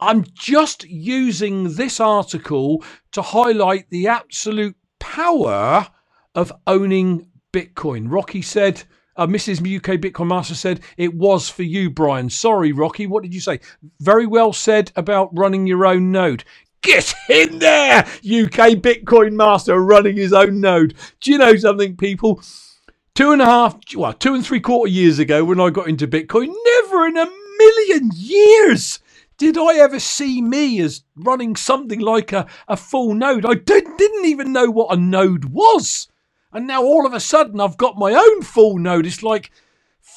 I'm 0.00 0.24
just 0.32 0.84
using 0.84 1.74
this 1.74 2.00
article 2.00 2.82
to 3.12 3.20
highlight 3.20 3.90
the 3.90 4.08
absolute 4.08 4.76
power 4.98 5.88
of 6.34 6.52
owning 6.66 7.26
Bitcoin. 7.52 8.06
Rocky 8.08 8.40
said, 8.40 8.82
uh, 9.16 9.26
Mrs. 9.26 9.58
UK 9.58 10.00
Bitcoin 10.00 10.28
Master 10.28 10.54
said, 10.54 10.80
it 10.96 11.14
was 11.14 11.50
for 11.50 11.64
you, 11.64 11.90
Brian. 11.90 12.30
Sorry, 12.30 12.72
Rocky. 12.72 13.06
What 13.06 13.22
did 13.22 13.34
you 13.34 13.40
say? 13.40 13.60
Very 14.00 14.26
well 14.26 14.54
said 14.54 14.90
about 14.96 15.36
running 15.36 15.66
your 15.66 15.84
own 15.84 16.10
node. 16.10 16.44
Get 16.82 17.12
in 17.28 17.58
there, 17.58 17.98
UK 18.00 18.78
Bitcoin 18.80 19.32
Master 19.32 19.78
running 19.78 20.16
his 20.16 20.32
own 20.32 20.62
node. 20.62 20.94
Do 21.20 21.30
you 21.30 21.36
know 21.36 21.54
something, 21.56 21.96
people? 21.96 22.40
Two 23.14 23.32
and 23.32 23.42
a 23.42 23.46
half, 23.46 23.76
well, 23.96 24.12
two 24.12 24.34
and 24.34 24.44
three 24.44 24.60
quarter 24.60 24.90
years 24.90 25.18
ago 25.18 25.44
when 25.44 25.60
I 25.60 25.70
got 25.70 25.88
into 25.88 26.06
Bitcoin, 26.06 26.54
never 26.64 27.06
in 27.06 27.16
a 27.16 27.28
million 27.58 28.10
years 28.14 29.00
did 29.40 29.56
I 29.56 29.78
ever 29.78 29.98
see 29.98 30.42
me 30.42 30.80
as 30.80 31.02
running 31.16 31.56
something 31.56 32.00
like 32.00 32.30
a, 32.30 32.46
a 32.68 32.76
full 32.76 33.14
node. 33.14 33.46
I 33.46 33.54
did, 33.54 33.84
didn't 33.96 34.26
even 34.26 34.52
know 34.52 34.70
what 34.70 34.92
a 34.92 35.00
node 35.00 35.46
was. 35.46 36.08
And 36.52 36.66
now 36.66 36.82
all 36.82 37.06
of 37.06 37.14
a 37.14 37.20
sudden 37.20 37.58
I've 37.58 37.78
got 37.78 37.96
my 37.96 38.12
own 38.12 38.42
full 38.42 38.78
node. 38.78 39.06
It's 39.06 39.22
like, 39.22 39.50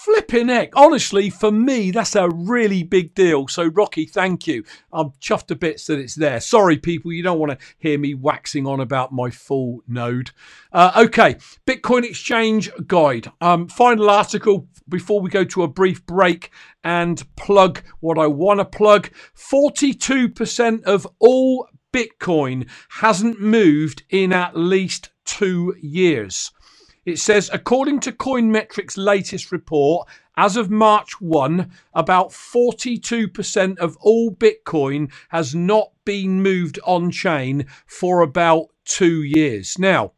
Flipping 0.03 0.49
heck. 0.49 0.75
Honestly, 0.75 1.29
for 1.29 1.49
me, 1.49 1.89
that's 1.89 2.13
a 2.13 2.27
really 2.27 2.83
big 2.83 3.15
deal. 3.15 3.47
So, 3.47 3.67
Rocky, 3.67 4.05
thank 4.05 4.45
you. 4.47 4.65
I'm 4.91 5.11
chuffed 5.21 5.47
to 5.47 5.55
bits 5.55 5.87
that 5.87 5.97
it's 5.97 6.15
there. 6.15 6.41
Sorry, 6.41 6.77
people, 6.77 7.13
you 7.13 7.23
don't 7.23 7.39
want 7.39 7.57
to 7.57 7.65
hear 7.77 7.97
me 7.97 8.13
waxing 8.13 8.67
on 8.67 8.81
about 8.81 9.13
my 9.13 9.29
full 9.29 9.81
node. 9.87 10.31
Uh, 10.73 11.05
okay, 11.05 11.35
Bitcoin 11.65 12.03
Exchange 12.03 12.69
Guide. 12.85 13.31
Um, 13.39 13.69
final 13.69 14.09
article 14.09 14.67
before 14.89 15.21
we 15.21 15.29
go 15.29 15.45
to 15.45 15.63
a 15.63 15.69
brief 15.69 16.05
break 16.05 16.51
and 16.83 17.23
plug 17.37 17.81
what 18.01 18.17
I 18.17 18.27
want 18.27 18.59
to 18.59 18.65
plug. 18.65 19.09
42% 19.37 20.83
of 20.83 21.07
all 21.19 21.69
Bitcoin 21.93 22.67
hasn't 22.89 23.39
moved 23.39 24.03
in 24.09 24.33
at 24.33 24.57
least 24.57 25.11
two 25.23 25.73
years. 25.79 26.51
It 27.05 27.19
says, 27.19 27.49
according 27.51 27.99
to 28.01 28.13
Coinmetrics' 28.13 28.97
latest 28.97 29.51
report, 29.51 30.07
as 30.37 30.55
of 30.55 30.69
March 30.69 31.19
1, 31.19 31.69
about 31.93 32.29
42% 32.29 33.77
of 33.77 33.97
all 33.99 34.31
Bitcoin 34.33 35.11
has 35.29 35.53
not 35.53 35.91
been 36.05 36.41
moved 36.41 36.79
on 36.85 37.11
chain 37.11 37.65
for 37.85 38.21
about 38.21 38.67
two 38.85 39.21
years. 39.21 39.77
Now, 39.77 40.13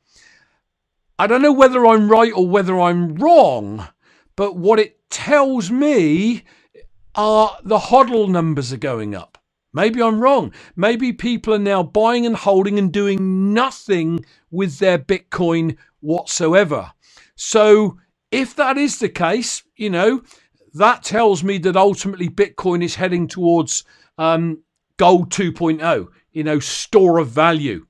I 1.18 1.28
don't 1.28 1.42
know 1.42 1.54
whether 1.54 1.86
I'm 1.88 2.10
right 2.10 2.34
or 2.34 2.48
whether 2.48 2.80
I'm 2.80 3.16
wrong, 3.16 3.88
but 4.36 4.56
what 4.56 4.80
it 4.80 5.10
tells 5.10 5.72
me 5.72 6.44
are 7.16 7.58
the 7.64 7.80
hodl 7.80 8.30
numbers 8.30 8.72
are 8.72 8.78
going 8.78 9.16
up. 9.16 9.35
Maybe 9.76 10.02
I'm 10.02 10.22
wrong. 10.22 10.54
Maybe 10.78 11.12
people 11.12 11.54
are 11.54 11.60
now 11.60 11.84
buying 11.84 12.26
and 12.26 12.38
holding 12.38 12.80
and 12.80 12.94
doing 12.94 13.54
nothing 13.54 14.26
with 14.50 14.80
their 14.80 14.98
Bitcoin 14.98 15.76
whatsoever. 16.00 16.94
So, 17.36 17.98
if 18.32 18.56
that 18.56 18.78
is 18.78 19.00
the 19.00 19.10
case, 19.10 19.64
you 19.76 19.90
know, 19.90 20.22
that 20.76 21.04
tells 21.04 21.44
me 21.44 21.58
that 21.58 21.76
ultimately 21.76 22.30
Bitcoin 22.30 22.82
is 22.86 22.96
heading 22.96 23.28
towards 23.28 23.84
um, 24.18 24.64
gold 24.96 25.30
2.0, 25.30 26.08
you 26.32 26.44
know, 26.46 26.60
store 26.60 27.18
of 27.18 27.28
value, 27.28 27.86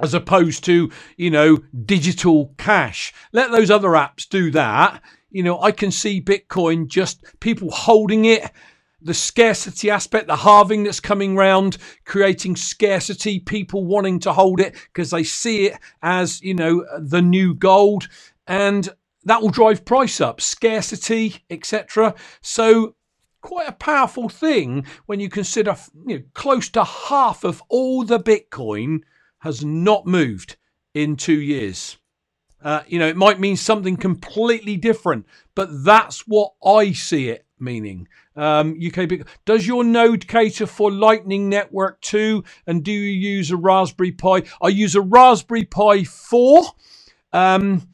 as 0.00 0.14
opposed 0.14 0.64
to, 0.64 0.90
you 1.18 1.30
know, 1.30 1.58
digital 1.84 2.54
cash. 2.56 3.12
Let 3.32 3.50
those 3.50 3.70
other 3.70 3.90
apps 3.90 4.26
do 4.26 4.50
that. 4.52 5.02
You 5.30 5.42
know, 5.42 5.60
I 5.60 5.72
can 5.72 5.90
see 5.90 6.22
Bitcoin 6.22 6.86
just 6.86 7.22
people 7.38 7.70
holding 7.70 8.24
it 8.24 8.50
the 9.04 9.14
scarcity 9.14 9.90
aspect, 9.90 10.26
the 10.26 10.36
halving 10.36 10.84
that's 10.84 11.00
coming 11.00 11.36
round, 11.36 11.78
creating 12.04 12.56
scarcity, 12.56 13.40
people 13.40 13.84
wanting 13.84 14.18
to 14.20 14.32
hold 14.32 14.60
it 14.60 14.74
because 14.92 15.10
they 15.10 15.24
see 15.24 15.66
it 15.66 15.78
as, 16.02 16.40
you 16.42 16.54
know, 16.54 16.84
the 16.98 17.22
new 17.22 17.54
gold. 17.54 18.08
And 18.46 18.88
that 19.24 19.40
will 19.40 19.50
drive 19.50 19.84
price 19.84 20.20
up, 20.20 20.40
scarcity, 20.40 21.42
etc. 21.50 22.14
So, 22.40 22.94
quite 23.40 23.68
a 23.68 23.72
powerful 23.72 24.28
thing 24.28 24.86
when 25.06 25.18
you 25.18 25.28
consider 25.28 25.76
you 26.06 26.18
know, 26.18 26.24
close 26.32 26.68
to 26.70 26.84
half 26.84 27.44
of 27.44 27.62
all 27.68 28.04
the 28.04 28.20
Bitcoin 28.20 29.00
has 29.40 29.64
not 29.64 30.06
moved 30.06 30.56
in 30.94 31.16
two 31.16 31.40
years. 31.40 31.98
Uh, 32.62 32.82
you 32.86 32.98
know, 32.98 33.08
it 33.08 33.16
might 33.16 33.40
mean 33.40 33.56
something 33.56 33.96
completely 33.96 34.76
different, 34.76 35.26
but 35.56 35.84
that's 35.84 36.20
what 36.28 36.52
I 36.64 36.92
see 36.92 37.28
it 37.28 37.44
meaning. 37.62 38.08
Um, 38.36 38.78
UK 38.84 39.08
big. 39.08 39.26
Does 39.44 39.66
your 39.66 39.84
node 39.84 40.26
cater 40.26 40.66
for 40.66 40.90
Lightning 40.90 41.48
Network 41.48 42.00
too? 42.00 42.44
And 42.66 42.82
do 42.82 42.92
you 42.92 43.10
use 43.10 43.50
a 43.50 43.56
Raspberry 43.56 44.12
Pi? 44.12 44.42
I 44.60 44.68
use 44.68 44.94
a 44.94 45.00
Raspberry 45.00 45.64
Pi 45.64 46.04
4. 46.04 46.64
Um, 47.32 47.88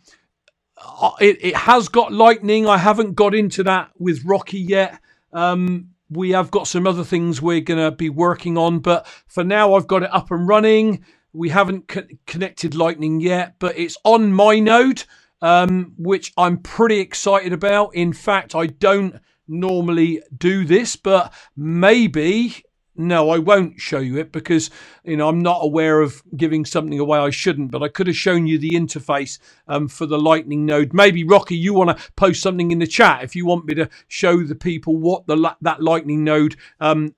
uh, 0.76 1.12
it, 1.20 1.38
it 1.44 1.56
has 1.56 1.88
got 1.88 2.12
Lightning. 2.12 2.66
I 2.66 2.78
haven't 2.78 3.14
got 3.14 3.34
into 3.34 3.62
that 3.64 3.90
with 3.98 4.24
Rocky 4.24 4.60
yet. 4.60 5.00
Um, 5.32 5.90
we 6.10 6.30
have 6.30 6.50
got 6.50 6.66
some 6.66 6.86
other 6.86 7.04
things 7.04 7.42
we're 7.42 7.60
going 7.60 7.80
to 7.80 7.94
be 7.94 8.08
working 8.08 8.56
on, 8.56 8.78
but 8.78 9.06
for 9.26 9.44
now, 9.44 9.74
I've 9.74 9.86
got 9.86 10.02
it 10.02 10.14
up 10.14 10.30
and 10.30 10.48
running. 10.48 11.04
We 11.32 11.50
haven't 11.50 11.88
co- 11.88 12.06
connected 12.26 12.74
Lightning 12.74 13.20
yet, 13.20 13.56
but 13.58 13.78
it's 13.78 13.96
on 14.04 14.32
my 14.32 14.58
node, 14.58 15.04
um, 15.42 15.94
which 15.98 16.32
I'm 16.36 16.58
pretty 16.58 17.00
excited 17.00 17.52
about. 17.52 17.94
In 17.94 18.12
fact, 18.12 18.54
I 18.54 18.66
don't 18.66 19.20
normally 19.48 20.22
do 20.36 20.64
this, 20.64 20.96
but 20.96 21.32
maybe 21.56 22.64
no, 23.00 23.30
I 23.30 23.38
won't 23.38 23.80
show 23.80 24.00
you 24.00 24.18
it 24.18 24.32
because 24.32 24.70
you 25.04 25.16
know 25.16 25.28
I'm 25.28 25.38
not 25.38 25.60
aware 25.62 26.00
of 26.00 26.20
giving 26.36 26.64
something 26.64 26.98
away 26.98 27.20
I 27.20 27.30
shouldn't. 27.30 27.70
But 27.70 27.82
I 27.84 27.88
could 27.88 28.08
have 28.08 28.16
shown 28.16 28.48
you 28.48 28.58
the 28.58 28.70
interface 28.70 29.38
um, 29.68 29.86
for 29.86 30.04
the 30.04 30.18
Lightning 30.18 30.66
node. 30.66 30.92
Maybe 30.92 31.22
Rocky, 31.22 31.56
you 31.56 31.72
want 31.74 31.96
to 31.96 32.12
post 32.16 32.42
something 32.42 32.72
in 32.72 32.80
the 32.80 32.88
chat 32.88 33.22
if 33.22 33.36
you 33.36 33.46
want 33.46 33.66
me 33.66 33.74
to 33.74 33.88
show 34.08 34.42
the 34.42 34.56
people 34.56 34.96
what 34.96 35.28
the 35.28 35.56
that 35.60 35.80
Lightning 35.80 36.24
node 36.24 36.56
um, 36.80 37.14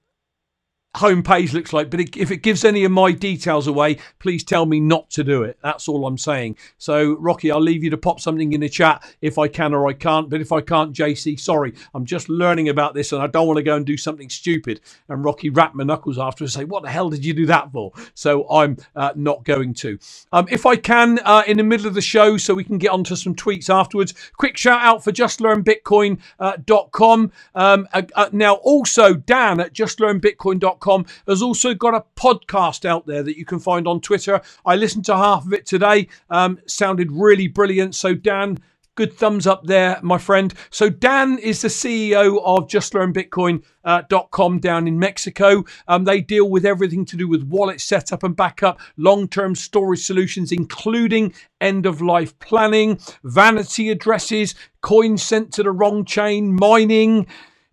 homepage 0.95 1.53
looks 1.53 1.73
like. 1.73 1.91
But 1.91 2.01
if 2.17 2.31
it 2.31 2.39
gives 2.39 2.65
any 2.65 2.85
of 2.85 2.91
my 2.91 3.13
details 3.13 3.67
away, 3.67 3.99
please 4.19 4.43
tell 4.43 4.67
me 4.67 4.81
not 4.81 5.09
to 5.11 5.23
do 5.23 5.45
it. 5.45 5.59
That's 5.63 5.87
all 5.89 6.07
I'm 6.07 6.19
saying. 6.19 6.57
So, 6.79 7.17
Rocky, 7.19 7.51
I'll 7.51 7.61
leave 7.61 7.85
you 7.85 7.91
to 7.91 7.97
pop 7.97 8.21
something 8.21 8.53
in 8.53 8.61
the 8.61 8.69
chat 8.69 9.03
if 9.21 9.39
I 9.39 9.47
can 9.49 9.73
or 9.73 9.89
I 9.89 9.93
can't. 9.93 10.29
But 10.29 10.41
if 10.41 10.51
I 10.53 10.61
can't, 10.61 10.93
JC, 10.93 11.39
sorry, 11.39 11.75
I'm 11.95 12.05
just 12.05 12.29
learning 12.29 12.69
about 12.69 12.95
this 12.95 13.13
and 13.13 13.23
I 13.23 13.29
don't 13.29 13.47
want 13.47 13.59
to 13.59 13.63
go 13.63 13.77
and 13.77 13.87
do 13.87 13.97
something 13.97 14.29
stupid. 14.29 14.81
And 15.09 15.25
Rocky 15.25 15.51
wrap 15.51 15.75
my 15.75 15.85
knuckles 15.85 16.19
after 16.19 16.43
and 16.45 16.53
say, 16.53 16.65
What 16.65 16.83
the 16.83 16.91
hell 16.91 17.11
did 17.11 17.25
you 17.25 17.35
do 17.35 17.47
that 17.47 17.71
for? 17.73 17.93
So, 18.15 18.49
I'm 18.51 18.77
uh, 18.97 19.13
not 19.15 19.45
going 19.45 19.75
to. 19.75 19.99
Um, 20.33 20.49
if 20.51 20.67
I 20.67 20.75
can, 20.77 21.21
uh, 21.25 21.45
in 21.47 21.59
the 21.59 21.63
middle 21.63 21.87
of 21.87 21.95
the 21.95 22.01
show, 22.01 22.37
so 22.37 22.55
we 22.55 22.65
can 22.65 22.79
get 22.79 22.91
onto 22.91 23.15
some 23.15 23.35
tweets 23.35 23.71
afterwards, 23.71 24.15
quick 24.37 24.57
shout 24.57 24.83
out 24.83 25.05
for 25.05 25.13
justlearnbitcoin.com. 25.13 27.33
Uh, 27.55 27.61
um, 27.61 27.87
uh, 27.93 28.03
uh, 28.17 28.29
now, 28.33 28.55
also, 28.55 29.15
Dan 29.15 29.61
at 29.61 29.73
justlearnbitcoin.com 29.73 30.80
has 31.27 31.43
also 31.43 31.75
got 31.75 31.95
a 31.95 32.05
podcast 32.17 32.85
out 32.85 33.07
there 33.07 33.23
that 33.23 33.39
you 33.39 33.45
can 33.45 33.59
find 33.59 33.87
on 33.87 34.01
Twitter. 34.01 34.41
I 34.65 34.77
listened 34.77 35.05
to 35.07 35.17
half 35.17 35.47
of 35.47 35.53
it 35.53 35.67
today, 35.67 36.09
um, 36.29 36.59
sounded 36.67 37.13
really 37.13 37.49
brilliant. 37.49 37.95
So, 37.95 38.15
Dan, 38.15 38.59
good 39.01 39.15
thumbs 39.15 39.47
up 39.47 39.65
there, 39.65 39.99
my 40.03 40.19
friend. 40.19 40.53
So 40.69 40.91
Dan 40.91 41.39
is 41.39 41.63
the 41.63 41.69
CEO 41.69 42.39
of 42.45 42.69
JustLearnBitcoin.com 42.69 44.57
uh, 44.57 44.59
down 44.59 44.87
in 44.87 44.99
Mexico. 44.99 45.65
Um, 45.89 46.05
they 46.05 46.21
deal 46.21 46.51
with 46.51 46.67
everything 46.67 47.07
to 47.07 47.17
do 47.17 47.27
with 47.27 47.45
wallet 47.45 47.81
setup 47.81 48.23
and 48.23 48.37
backup, 48.37 48.79
long-term 48.99 49.55
storage 49.55 50.05
solutions, 50.05 50.53
including 50.53 51.33
end-of-life 51.63 52.39
planning, 52.41 53.01
vanity 53.25 53.89
addresses, 53.89 54.55
coins 54.83 55.23
sent 55.23 55.53
to 55.55 55.63
the 55.63 55.73
wrong 55.73 56.05
chain, 56.05 56.55
mining. 56.55 57.27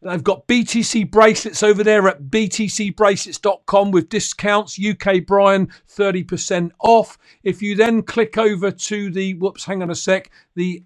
I've 0.05 0.23
got 0.23 0.47
BTC 0.47 1.10
bracelets 1.10 1.63
over 1.63 1.83
there 1.83 2.07
at 2.07 2.23
btcbracelets.com 2.23 3.91
with 3.91 4.10
discounts. 4.10 4.79
UK 4.79 5.25
Brian 5.25 5.69
30% 5.89 6.71
off. 6.79 7.17
If 7.43 7.62
you 7.62 7.75
then 7.75 8.03
click 8.03 8.38
over 8.38 8.69
to 8.69 9.10
the, 9.10 9.33
whoops, 9.36 9.65
hang 9.65 9.81
on 9.81 9.89
a 9.89 9.95
sec, 9.95 10.29
the 10.55 10.83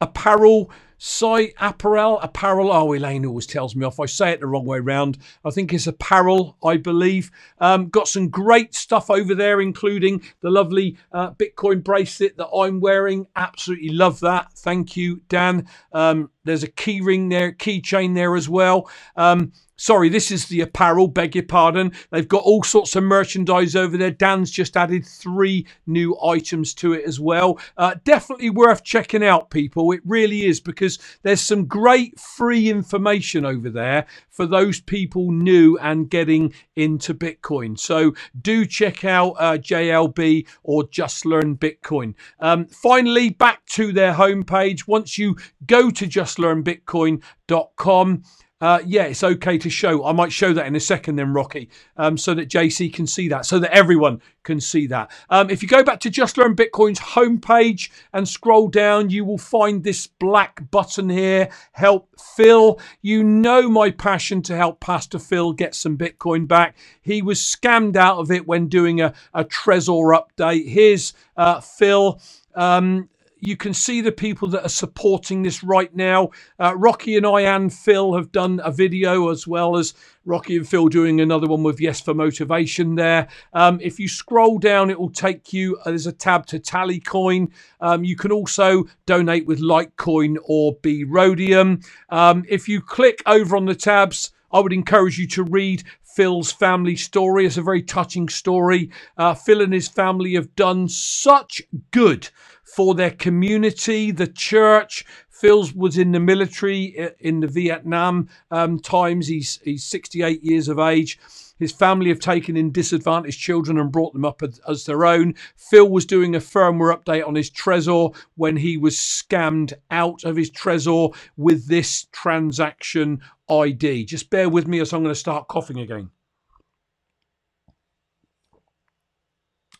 apparel 0.00 0.70
site, 0.98 1.54
apparel, 1.60 2.18
apparel. 2.20 2.70
Oh, 2.70 2.92
Elaine 2.92 3.24
always 3.24 3.46
tells 3.46 3.74
me 3.74 3.86
off. 3.86 4.00
I 4.00 4.06
say 4.06 4.32
it 4.32 4.40
the 4.40 4.46
wrong 4.46 4.66
way 4.66 4.80
round. 4.80 5.18
I 5.44 5.50
think 5.50 5.72
it's 5.72 5.86
apparel, 5.86 6.56
I 6.62 6.76
believe. 6.76 7.30
Um, 7.58 7.88
got 7.88 8.08
some 8.08 8.28
great 8.28 8.74
stuff 8.74 9.08
over 9.10 9.34
there, 9.34 9.60
including 9.60 10.22
the 10.40 10.50
lovely 10.50 10.96
uh, 11.12 11.30
Bitcoin 11.32 11.82
bracelet 11.82 12.36
that 12.36 12.48
I'm 12.48 12.80
wearing. 12.80 13.26
Absolutely 13.36 13.90
love 13.90 14.20
that. 14.20 14.52
Thank 14.54 14.96
you, 14.96 15.22
Dan. 15.28 15.66
Um, 15.92 16.30
there's 16.44 16.64
a 16.64 16.68
key 16.68 17.00
ring 17.00 17.28
there, 17.28 17.52
keychain 17.52 18.14
there 18.14 18.34
as 18.36 18.48
well. 18.48 18.90
Um, 19.16 19.52
Sorry, 19.80 20.08
this 20.08 20.32
is 20.32 20.46
the 20.46 20.60
apparel, 20.60 21.06
beg 21.06 21.36
your 21.36 21.44
pardon. 21.44 21.92
They've 22.10 22.26
got 22.26 22.42
all 22.42 22.64
sorts 22.64 22.96
of 22.96 23.04
merchandise 23.04 23.76
over 23.76 23.96
there. 23.96 24.10
Dan's 24.10 24.50
just 24.50 24.76
added 24.76 25.06
three 25.06 25.68
new 25.86 26.18
items 26.20 26.74
to 26.74 26.94
it 26.94 27.04
as 27.04 27.20
well. 27.20 27.60
Uh, 27.76 27.94
definitely 28.02 28.50
worth 28.50 28.82
checking 28.82 29.24
out, 29.24 29.50
people. 29.50 29.92
It 29.92 30.00
really 30.04 30.46
is 30.46 30.58
because 30.58 30.98
there's 31.22 31.40
some 31.40 31.66
great 31.66 32.18
free 32.18 32.68
information 32.68 33.44
over 33.44 33.70
there 33.70 34.06
for 34.30 34.46
those 34.46 34.80
people 34.80 35.30
new 35.30 35.78
and 35.78 36.10
getting 36.10 36.52
into 36.74 37.14
Bitcoin. 37.14 37.78
So 37.78 38.14
do 38.40 38.66
check 38.66 39.04
out 39.04 39.36
uh, 39.38 39.58
JLB 39.58 40.48
or 40.64 40.88
Just 40.88 41.24
Learn 41.24 41.56
Bitcoin. 41.56 42.14
Um, 42.40 42.66
finally, 42.66 43.30
back 43.30 43.64
to 43.66 43.92
their 43.92 44.14
homepage. 44.14 44.88
Once 44.88 45.18
you 45.18 45.36
go 45.66 45.88
to 45.90 46.04
justlearnbitcoin.com, 46.04 48.24
uh, 48.60 48.80
yeah, 48.84 49.04
it's 49.04 49.22
okay 49.22 49.56
to 49.58 49.70
show. 49.70 50.04
I 50.04 50.12
might 50.12 50.32
show 50.32 50.52
that 50.52 50.66
in 50.66 50.74
a 50.74 50.80
second, 50.80 51.16
then 51.16 51.32
Rocky, 51.32 51.70
um, 51.96 52.18
so 52.18 52.34
that 52.34 52.48
JC 52.48 52.92
can 52.92 53.06
see 53.06 53.28
that, 53.28 53.46
so 53.46 53.60
that 53.60 53.72
everyone 53.72 54.20
can 54.42 54.60
see 54.60 54.88
that. 54.88 55.12
Um, 55.30 55.48
if 55.48 55.62
you 55.62 55.68
go 55.68 55.84
back 55.84 56.00
to 56.00 56.10
Just 56.10 56.36
Learn 56.36 56.56
Bitcoin's 56.56 56.98
homepage 56.98 57.90
and 58.12 58.28
scroll 58.28 58.66
down, 58.66 59.10
you 59.10 59.24
will 59.24 59.38
find 59.38 59.84
this 59.84 60.08
black 60.08 60.68
button 60.70 61.08
here, 61.08 61.50
Help 61.72 62.08
Phil. 62.20 62.80
You 63.00 63.22
know 63.22 63.68
my 63.68 63.92
passion 63.92 64.42
to 64.42 64.56
help 64.56 64.80
Pastor 64.80 65.20
Phil 65.20 65.52
get 65.52 65.76
some 65.76 65.96
Bitcoin 65.96 66.48
back. 66.48 66.76
He 67.00 67.22
was 67.22 67.38
scammed 67.38 67.94
out 67.94 68.18
of 68.18 68.32
it 68.32 68.48
when 68.48 68.68
doing 68.68 69.00
a, 69.00 69.14
a 69.34 69.44
Trezor 69.44 70.18
update. 70.18 70.68
Here's 70.68 71.12
uh, 71.36 71.60
Phil. 71.60 72.20
Um, 72.56 73.08
you 73.40 73.56
can 73.56 73.74
see 73.74 74.00
the 74.00 74.12
people 74.12 74.48
that 74.48 74.64
are 74.64 74.68
supporting 74.68 75.42
this 75.42 75.62
right 75.62 75.94
now. 75.94 76.30
Uh, 76.58 76.74
Rocky 76.76 77.16
and 77.16 77.26
I 77.26 77.42
and 77.42 77.72
Phil 77.72 78.14
have 78.14 78.32
done 78.32 78.60
a 78.64 78.70
video 78.70 79.30
as 79.30 79.46
well 79.46 79.76
as 79.76 79.94
Rocky 80.24 80.56
and 80.56 80.68
Phil 80.68 80.88
doing 80.88 81.20
another 81.20 81.46
one 81.46 81.62
with 81.62 81.80
Yes 81.80 82.00
for 82.00 82.14
Motivation 82.14 82.94
there. 82.94 83.28
Um, 83.52 83.78
if 83.80 83.98
you 83.98 84.08
scroll 84.08 84.58
down, 84.58 84.90
it 84.90 84.98
will 84.98 85.10
take 85.10 85.52
you, 85.52 85.76
uh, 85.78 85.90
there's 85.90 86.06
a 86.06 86.12
tab 86.12 86.46
to 86.46 86.58
Tallycoin. 86.58 87.50
Um, 87.80 88.04
you 88.04 88.16
can 88.16 88.32
also 88.32 88.84
donate 89.06 89.46
with 89.46 89.60
Litecoin 89.60 90.36
or 90.44 90.74
B 90.82 91.04
Rhodium. 91.04 91.80
Um, 92.10 92.44
if 92.48 92.68
you 92.68 92.80
click 92.80 93.22
over 93.26 93.56
on 93.56 93.64
the 93.64 93.74
tabs, 93.74 94.32
I 94.50 94.60
would 94.60 94.72
encourage 94.72 95.18
you 95.18 95.26
to 95.28 95.44
read 95.44 95.84
Phil's 96.02 96.50
family 96.50 96.96
story. 96.96 97.46
It's 97.46 97.58
a 97.58 97.62
very 97.62 97.82
touching 97.82 98.28
story. 98.28 98.90
Uh, 99.16 99.34
Phil 99.34 99.60
and 99.60 99.72
his 99.72 99.88
family 99.88 100.34
have 100.34 100.56
done 100.56 100.88
such 100.88 101.62
good 101.90 102.28
for 102.74 102.94
their 102.94 103.10
community, 103.10 104.10
the 104.10 104.26
church. 104.26 105.04
Phil 105.30 105.68
was 105.74 105.96
in 105.96 106.12
the 106.12 106.20
military 106.20 107.10
in 107.20 107.40
the 107.40 107.46
Vietnam 107.46 108.28
um, 108.50 108.78
times. 108.80 109.28
He's 109.28 109.60
he's 109.64 109.84
68 109.84 110.42
years 110.42 110.68
of 110.68 110.78
age. 110.78 111.18
His 111.58 111.72
family 111.72 112.08
have 112.10 112.20
taken 112.20 112.56
in 112.56 112.70
disadvantaged 112.70 113.40
children 113.40 113.78
and 113.78 113.90
brought 113.90 114.12
them 114.12 114.24
up 114.24 114.42
as, 114.42 114.60
as, 114.68 114.84
their 114.84 115.04
own. 115.04 115.34
Phil 115.56 115.88
was 115.88 116.06
doing 116.06 116.34
a 116.34 116.40
firmware 116.40 116.96
update 116.96 117.26
on 117.26 117.34
his 117.34 117.50
Trezor 117.50 118.14
when 118.36 118.56
he 118.56 118.76
was 118.76 118.94
scammed 118.94 119.72
out 119.90 120.24
of 120.24 120.36
his 120.36 120.50
Trezor 120.50 121.16
with 121.36 121.66
this 121.66 122.06
transaction 122.12 123.20
ID. 123.50 124.04
Just 124.04 124.30
bear 124.30 124.48
with 124.48 124.68
me 124.68 124.80
as 124.80 124.92
I'm 124.92 125.02
going 125.02 125.14
to 125.14 125.18
start 125.18 125.48
coughing 125.48 125.80
again. 125.80 126.10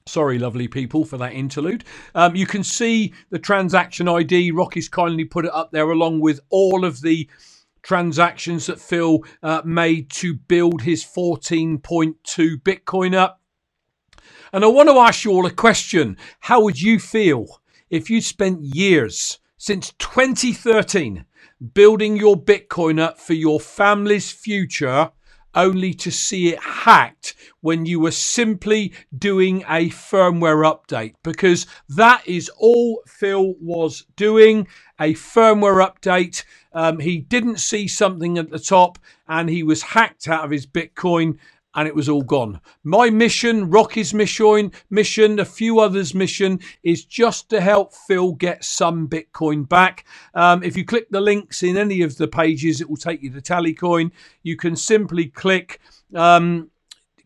Sorry, 0.09 0.39
lovely 0.39 0.69
people, 0.69 1.05
for 1.05 1.19
that 1.19 1.35
interlude. 1.35 1.85
Um, 2.15 2.35
you 2.35 2.47
can 2.47 2.65
see 2.65 3.13
the 3.31 3.39
transaction 3.39 4.09
ID. 4.09 4.51
Rocky's 4.51 4.89
kindly 4.89 5.25
put 5.25 5.45
it 5.45 5.53
up 5.53 5.71
there 5.71 5.91
along 5.91 6.21
with 6.21 6.41
all 6.49 6.85
of 6.85 7.03
the 7.03 7.29
transactions 7.83 8.67
that 8.67 8.81
Phil 8.81 9.21
uh, 9.43 9.63
made 9.65 10.11
to 10.11 10.35
build 10.35 10.83
his 10.83 11.05
14.2 11.05 11.79
Bitcoin 12.63 13.15
up. 13.15 13.41
And 14.53 14.65
I 14.65 14.69
want 14.69 14.89
to 14.89 14.97
ask 14.97 15.25
you 15.25 15.33
all 15.33 15.47
a 15.47 15.51
question. 15.51 16.17
How 16.41 16.63
would 16.63 16.81
you 16.81 16.99
feel 16.99 17.61
if 17.91 18.11
you 18.11 18.21
spent 18.21 18.63
years 18.63 19.39
since 19.57 19.93
2013 19.99 21.25
building 21.75 22.17
your 22.17 22.37
Bitcoin 22.37 23.01
up 23.01 23.19
for 23.19 23.35
your 23.35 23.61
family's 23.61 24.31
future 24.31 25.11
only 25.59 25.93
to 25.93 26.11
see 26.11 26.49
it 26.51 26.63
hacked 26.63 27.35
when 27.61 27.85
you 27.85 27.99
were 27.99 28.13
simply 28.13 28.93
doing 29.17 29.63
a 29.69 29.91
firmware 29.91 30.65
update 30.65 31.15
because 31.25 31.67
that 31.89 32.23
is 32.27 32.49
all 32.57 33.03
Phil 33.07 33.55
was 33.61 34.07
doing 34.15 34.69
a 35.01 35.15
firmware 35.15 35.85
update. 35.85 36.45
Um, 36.73 37.01
he 37.01 37.19
didn't 37.19 37.59
see 37.59 37.89
something 37.89 38.39
at 38.39 38.51
the 38.51 38.61
top 38.61 39.01
and 39.27 39.51
he 39.51 39.65
was 39.65 39.83
hacked 39.83 40.29
out 40.29 40.45
of 40.45 40.51
his 40.53 40.67
Bitcoin 40.67 41.39
and 41.79 41.87
it 41.87 41.95
was 41.95 42.09
all 42.09 42.23
gone. 42.23 42.61
My 42.83 43.09
mission, 43.09 43.71
Rocky's 43.71 44.13
mission, 44.13 44.73
mission, 44.91 45.39
a 45.39 45.45
few 45.45 45.79
others' 45.79 46.13
mission 46.13 46.59
is 46.83 47.05
just 47.05 47.49
to 47.51 47.61
help 47.61 47.95
Phil 47.95 48.33
get 48.33 48.65
some 48.65 49.09
Bitcoin 49.09 49.69
back. 49.69 50.05
Um, 50.35 50.65
if 50.65 50.77
you 50.77 50.85
click 50.85 51.09
the 51.11 51.21
links 51.21 51.63
in 51.63 51.77
any 51.77 52.03
of 52.03 52.17
the 52.17 52.27
pages, 52.27 52.81
it 52.81 52.91
will 52.91 52.97
take 52.97 53.23
you 53.23 53.31
to 53.31 53.41
Tallycoin. 53.41 54.11
You 54.43 54.57
can 54.57 54.75
simply 54.75 55.27
click. 55.27 55.81
Um, 56.17 56.73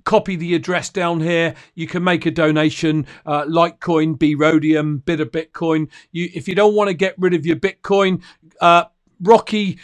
copy 0.04 0.36
the 0.36 0.54
address 0.54 0.90
down 0.90 1.20
here. 1.20 1.54
You 1.74 1.86
can 1.86 2.04
make 2.04 2.26
a 2.26 2.30
donation, 2.30 3.06
uh, 3.24 3.44
Litecoin, 3.44 4.18
B 4.18 4.34
Rhodium, 4.34 4.98
bit 4.98 5.20
of 5.20 5.30
Bitcoin. 5.30 5.88
You, 6.10 6.28
if 6.34 6.46
you 6.46 6.54
don't 6.54 6.74
want 6.74 6.88
to 6.88 6.94
get 6.94 7.14
rid 7.16 7.32
of 7.32 7.46
your 7.46 7.56
Bitcoin, 7.56 8.20
uh, 8.60 8.84
Rocky, 9.22 9.78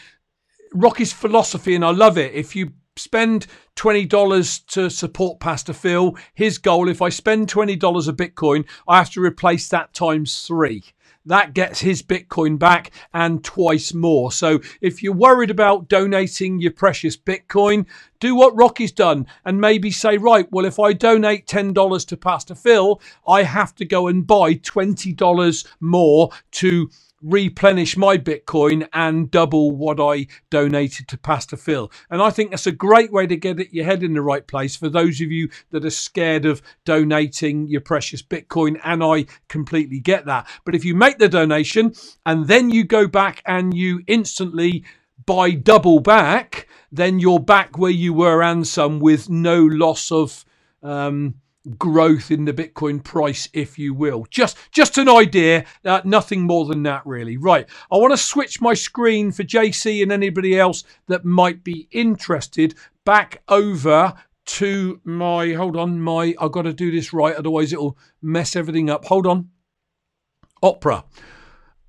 Rocky's 0.74 1.12
philosophy, 1.12 1.74
and 1.74 1.85
I 1.85 1.92
love 1.92 2.18
it. 2.18 2.35
If 2.35 2.54
you 2.54 2.72
spend 2.98 3.46
$20 3.76 4.66
to 4.66 4.90
support 4.90 5.40
Pastor 5.40 5.72
Phil. 5.72 6.16
His 6.34 6.58
goal, 6.58 6.88
if 6.88 7.00
I 7.00 7.08
spend 7.08 7.48
$20 7.48 8.08
of 8.08 8.16
Bitcoin, 8.16 8.66
I 8.87 8.98
have 8.98 9.11
to 9.11 9.22
replace 9.22 9.68
that 9.68 9.94
times 9.94 10.46
three. 10.46 10.84
That 11.28 11.52
gets 11.52 11.80
his 11.80 12.02
Bitcoin 12.02 12.58
back 12.58 12.90
and 13.12 13.44
twice 13.44 13.92
more. 13.92 14.32
So 14.32 14.61
if 14.80 15.02
you're 15.02 15.12
worried 15.12 15.50
about 15.50 15.88
donating 15.88 16.58
your 16.58 16.72
precious 16.72 17.18
Bitcoin, 17.18 17.84
do 18.18 18.34
what 18.34 18.56
Rocky's 18.56 18.92
done 18.92 19.26
and 19.44 19.61
maybe 19.61 19.90
say, 19.90 20.16
right, 20.16 20.50
well, 20.50 20.64
if 20.64 20.78
I 20.78 20.94
donate 20.94 21.46
$10 21.46 22.06
to 22.06 22.16
Pastor 22.16 22.54
Phil, 22.54 23.00
I 23.26 23.42
have 23.42 23.74
to 23.74 23.84
go 23.84 24.08
and 24.08 24.26
buy 24.26 24.54
$20 24.54 25.66
more 25.80 26.30
to 26.52 26.90
replenish 27.22 27.96
my 27.96 28.16
Bitcoin 28.16 28.88
and 28.92 29.31
double 29.31 29.72
what 29.72 30.00
I 30.00 30.26
donated 30.50 31.09
to 31.09 31.18
Pastor 31.18 31.57
Phil. 31.57 31.90
And 32.11 32.22
I 32.22 32.31
think 32.31 32.50
that's 32.50 32.66
a 32.66 32.72
great 32.72 33.12
way 33.12 33.26
to 33.26 33.37
get 33.37 33.72
your 33.72 33.85
head 33.85 34.02
in 34.02 34.14
the 34.14 34.22
right 34.22 34.46
place 34.46 34.76
for 34.76 34.88
those 34.88 35.20
of 35.20 35.31
you 35.31 35.48
that 35.70 35.85
are 35.85 35.90
scared 35.90 36.44
of 36.44 36.62
donating 36.85 37.66
your 37.66 37.81
precious 37.81 38.22
Bitcoin. 38.22 38.81
And 38.85 39.02
I 39.02 39.26
completely 39.48 40.00
get 40.00 40.26
that. 40.26 40.46
But 40.64 40.74
if 40.74 40.85
you 40.85 40.94
make 40.94 41.18
the 41.18 41.28
donation 41.28 41.94
and 42.24 42.46
then 42.46 42.70
you 42.70 42.85
go 42.85 43.07
back 43.09 43.42
and 43.46 43.74
you 43.74 44.02
instantly 44.07 44.85
buy 45.26 45.50
double 45.50 46.00
back, 46.00 46.68
then 46.92 47.18
you're 47.18 47.40
back 47.40 47.78
where 47.78 47.90
you 47.90 48.12
were 48.12 48.42
and 48.42 48.66
some 48.66 49.00
with 49.00 49.28
no 49.28 49.62
loss 49.62 50.12
of. 50.12 50.44
Um, 50.83 51.35
growth 51.76 52.31
in 52.31 52.44
the 52.44 52.52
Bitcoin 52.52 53.02
price, 53.02 53.48
if 53.52 53.78
you 53.78 53.92
will. 53.94 54.26
Just 54.31 54.57
just 54.70 54.98
an 54.98 55.09
idea, 55.09 55.64
uh, 55.85 56.00
nothing 56.04 56.42
more 56.42 56.64
than 56.66 56.83
that, 56.85 57.07
really. 57.07 57.37
Right, 57.37 57.68
I 57.90 57.96
want 57.96 58.12
to 58.12 58.16
switch 58.16 58.61
my 58.61 58.74
screen 58.74 59.33
for 59.33 59.44
JC 59.44 60.02
and 60.02 60.12
anybody 60.12 60.59
else 60.59 60.85
that 61.07 61.24
might 61.24 61.64
be 61.64 61.88
interested 61.90 62.74
back 63.04 63.42
over 63.48 64.14
to 64.46 65.00
my. 65.04 65.52
Hold 65.52 65.76
on, 65.76 66.00
my. 66.00 66.35
I've 66.38 66.52
got 66.52 66.62
to 66.62 66.72
do 66.72 66.90
this 66.90 67.12
right, 67.12 67.35
otherwise 67.35 67.72
it'll 67.72 67.98
mess 68.22 68.57
everything 68.57 68.88
up. 68.88 69.04
Hold 69.07 69.26
on. 69.26 69.50
Opera. 70.62 71.04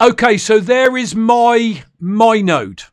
Okay, 0.02 0.38
so 0.38 0.60
there 0.60 0.96
is 0.96 1.16
my 1.16 1.84
my 2.00 2.42
node. 2.42 2.84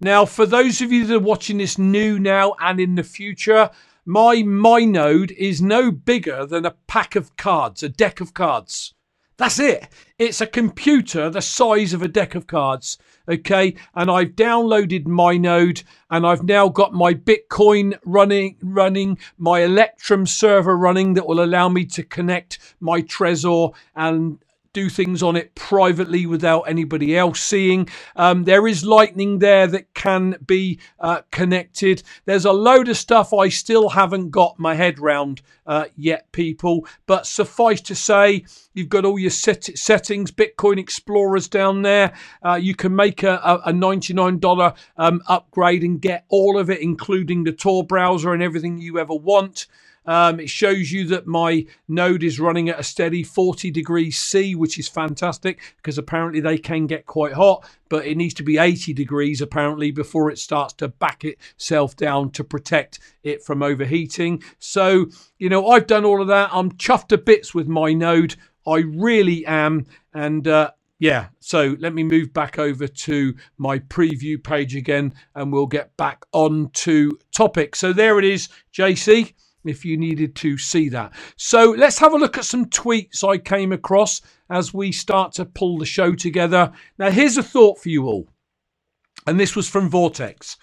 Now, 0.00 0.26
for 0.26 0.44
those 0.44 0.82
of 0.82 0.92
you 0.92 1.06
that 1.06 1.16
are 1.16 1.20
watching 1.20 1.58
this 1.58 1.78
new 1.78 2.18
now 2.18 2.54
and 2.60 2.78
in 2.78 2.96
the 2.96 3.02
future, 3.02 3.70
my 4.06 4.84
node 4.84 5.32
is 5.32 5.60
no 5.60 5.90
bigger 5.90 6.46
than 6.46 6.64
a 6.64 6.76
pack 6.86 7.16
of 7.16 7.36
cards, 7.36 7.82
a 7.82 7.88
deck 7.88 8.20
of 8.20 8.32
cards. 8.32 8.94
That's 9.36 9.58
it. 9.58 9.88
It's 10.18 10.40
a 10.40 10.46
computer 10.46 11.28
the 11.28 11.42
size 11.42 11.92
of 11.92 12.00
a 12.00 12.08
deck 12.08 12.34
of 12.34 12.46
cards. 12.46 12.96
Okay, 13.28 13.74
and 13.94 14.10
I've 14.10 14.30
downloaded 14.30 15.06
my 15.06 15.36
node, 15.36 15.82
and 16.08 16.26
I've 16.26 16.44
now 16.44 16.68
got 16.68 16.94
my 16.94 17.12
Bitcoin 17.12 17.98
running, 18.04 18.56
running 18.62 19.18
my 19.36 19.60
Electrum 19.60 20.24
server 20.24 20.76
running 20.76 21.14
that 21.14 21.26
will 21.26 21.42
allow 21.42 21.68
me 21.68 21.84
to 21.86 22.02
connect 22.02 22.58
my 22.80 23.02
Trezor 23.02 23.74
and 23.94 24.38
do 24.76 24.90
things 24.90 25.22
on 25.22 25.36
it 25.36 25.54
privately 25.54 26.26
without 26.26 26.60
anybody 26.64 27.16
else 27.16 27.40
seeing. 27.40 27.88
Um, 28.14 28.44
there 28.44 28.66
is 28.68 28.84
lightning 28.84 29.38
there 29.38 29.66
that 29.68 29.94
can 29.94 30.36
be 30.46 30.78
uh, 31.00 31.22
connected. 31.30 32.02
There's 32.26 32.44
a 32.44 32.52
load 32.52 32.90
of 32.90 32.98
stuff 32.98 33.32
I 33.32 33.48
still 33.48 33.88
haven't 33.88 34.32
got 34.32 34.58
my 34.58 34.74
head 34.74 34.98
round 34.98 35.40
uh, 35.66 35.86
yet, 35.96 36.30
people. 36.32 36.86
But 37.06 37.26
suffice 37.26 37.80
to 37.82 37.94
say, 37.94 38.44
you've 38.74 38.90
got 38.90 39.06
all 39.06 39.18
your 39.18 39.30
set- 39.30 39.78
settings, 39.78 40.30
Bitcoin 40.30 40.78
Explorers 40.78 41.48
down 41.48 41.80
there. 41.80 42.12
Uh, 42.44 42.56
you 42.56 42.74
can 42.74 42.94
make 42.94 43.22
a, 43.22 43.38
a 43.64 43.72
$99 43.72 44.74
um, 44.98 45.22
upgrade 45.26 45.84
and 45.84 46.02
get 46.02 46.26
all 46.28 46.58
of 46.58 46.68
it, 46.68 46.80
including 46.80 47.44
the 47.44 47.52
Tor 47.52 47.82
browser 47.82 48.34
and 48.34 48.42
everything 48.42 48.76
you 48.76 48.98
ever 48.98 49.14
want. 49.14 49.68
Um, 50.06 50.38
it 50.40 50.48
shows 50.48 50.92
you 50.92 51.06
that 51.08 51.26
my 51.26 51.66
node 51.88 52.22
is 52.22 52.38
running 52.38 52.68
at 52.68 52.78
a 52.78 52.84
steady 52.84 53.22
40 53.22 53.70
degrees 53.70 54.18
C, 54.18 54.54
which 54.54 54.78
is 54.78 54.88
fantastic 54.88 55.60
because 55.76 55.98
apparently 55.98 56.40
they 56.40 56.58
can 56.58 56.86
get 56.86 57.06
quite 57.06 57.32
hot, 57.32 57.68
but 57.88 58.06
it 58.06 58.16
needs 58.16 58.34
to 58.34 58.42
be 58.42 58.58
80 58.58 58.94
degrees 58.94 59.40
apparently 59.40 59.90
before 59.90 60.30
it 60.30 60.38
starts 60.38 60.72
to 60.74 60.88
back 60.88 61.24
itself 61.24 61.96
down 61.96 62.30
to 62.32 62.44
protect 62.44 63.00
it 63.22 63.42
from 63.42 63.62
overheating. 63.62 64.42
So, 64.58 65.06
you 65.38 65.48
know, 65.48 65.68
I've 65.68 65.86
done 65.86 66.04
all 66.04 66.22
of 66.22 66.28
that. 66.28 66.50
I'm 66.52 66.72
chuffed 66.72 67.08
to 67.08 67.18
bits 67.18 67.54
with 67.54 67.66
my 67.66 67.92
node. 67.92 68.36
I 68.66 68.78
really 68.78 69.44
am. 69.46 69.86
And, 70.14 70.46
uh, 70.46 70.70
yeah, 70.98 71.26
so 71.40 71.76
let 71.78 71.92
me 71.92 72.04
move 72.04 72.32
back 72.32 72.58
over 72.58 72.88
to 72.88 73.34
my 73.58 73.80
preview 73.80 74.42
page 74.42 74.74
again 74.74 75.12
and 75.34 75.52
we'll 75.52 75.66
get 75.66 75.94
back 75.98 76.24
on 76.32 76.70
to 76.72 77.18
topic. 77.32 77.76
So 77.76 77.92
there 77.92 78.18
it 78.18 78.24
is, 78.24 78.48
JC 78.72 79.34
if 79.68 79.84
you 79.84 79.96
needed 79.96 80.34
to 80.36 80.58
see 80.58 80.88
that. 80.90 81.12
So 81.36 81.74
let's 81.76 81.98
have 81.98 82.12
a 82.12 82.18
look 82.18 82.38
at 82.38 82.44
some 82.44 82.66
tweets 82.66 83.22
I 83.22 83.38
came 83.38 83.72
across 83.72 84.20
as 84.48 84.74
we 84.74 84.92
start 84.92 85.32
to 85.34 85.44
pull 85.44 85.78
the 85.78 85.86
show 85.86 86.14
together. 86.14 86.72
Now, 86.98 87.10
here's 87.10 87.36
a 87.36 87.42
thought 87.42 87.78
for 87.78 87.88
you 87.88 88.06
all, 88.06 88.28
and 89.26 89.38
this 89.38 89.56
was 89.56 89.68
from 89.68 89.88
Vortex. 89.88 90.56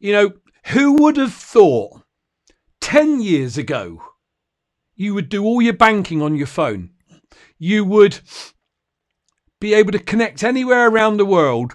You 0.00 0.12
know, 0.12 0.32
who 0.66 1.02
would 1.02 1.16
have 1.16 1.34
thought 1.34 2.02
10 2.80 3.20
years 3.20 3.56
ago 3.56 4.02
you 4.94 5.14
would 5.14 5.28
do 5.28 5.44
all 5.44 5.62
your 5.62 5.72
banking 5.72 6.22
on 6.22 6.36
your 6.36 6.46
phone? 6.46 6.90
You 7.58 7.84
would 7.84 8.20
be 9.60 9.74
able 9.74 9.92
to 9.92 9.98
connect 9.98 10.42
anywhere 10.42 10.88
around 10.88 11.16
the 11.16 11.24
world 11.24 11.74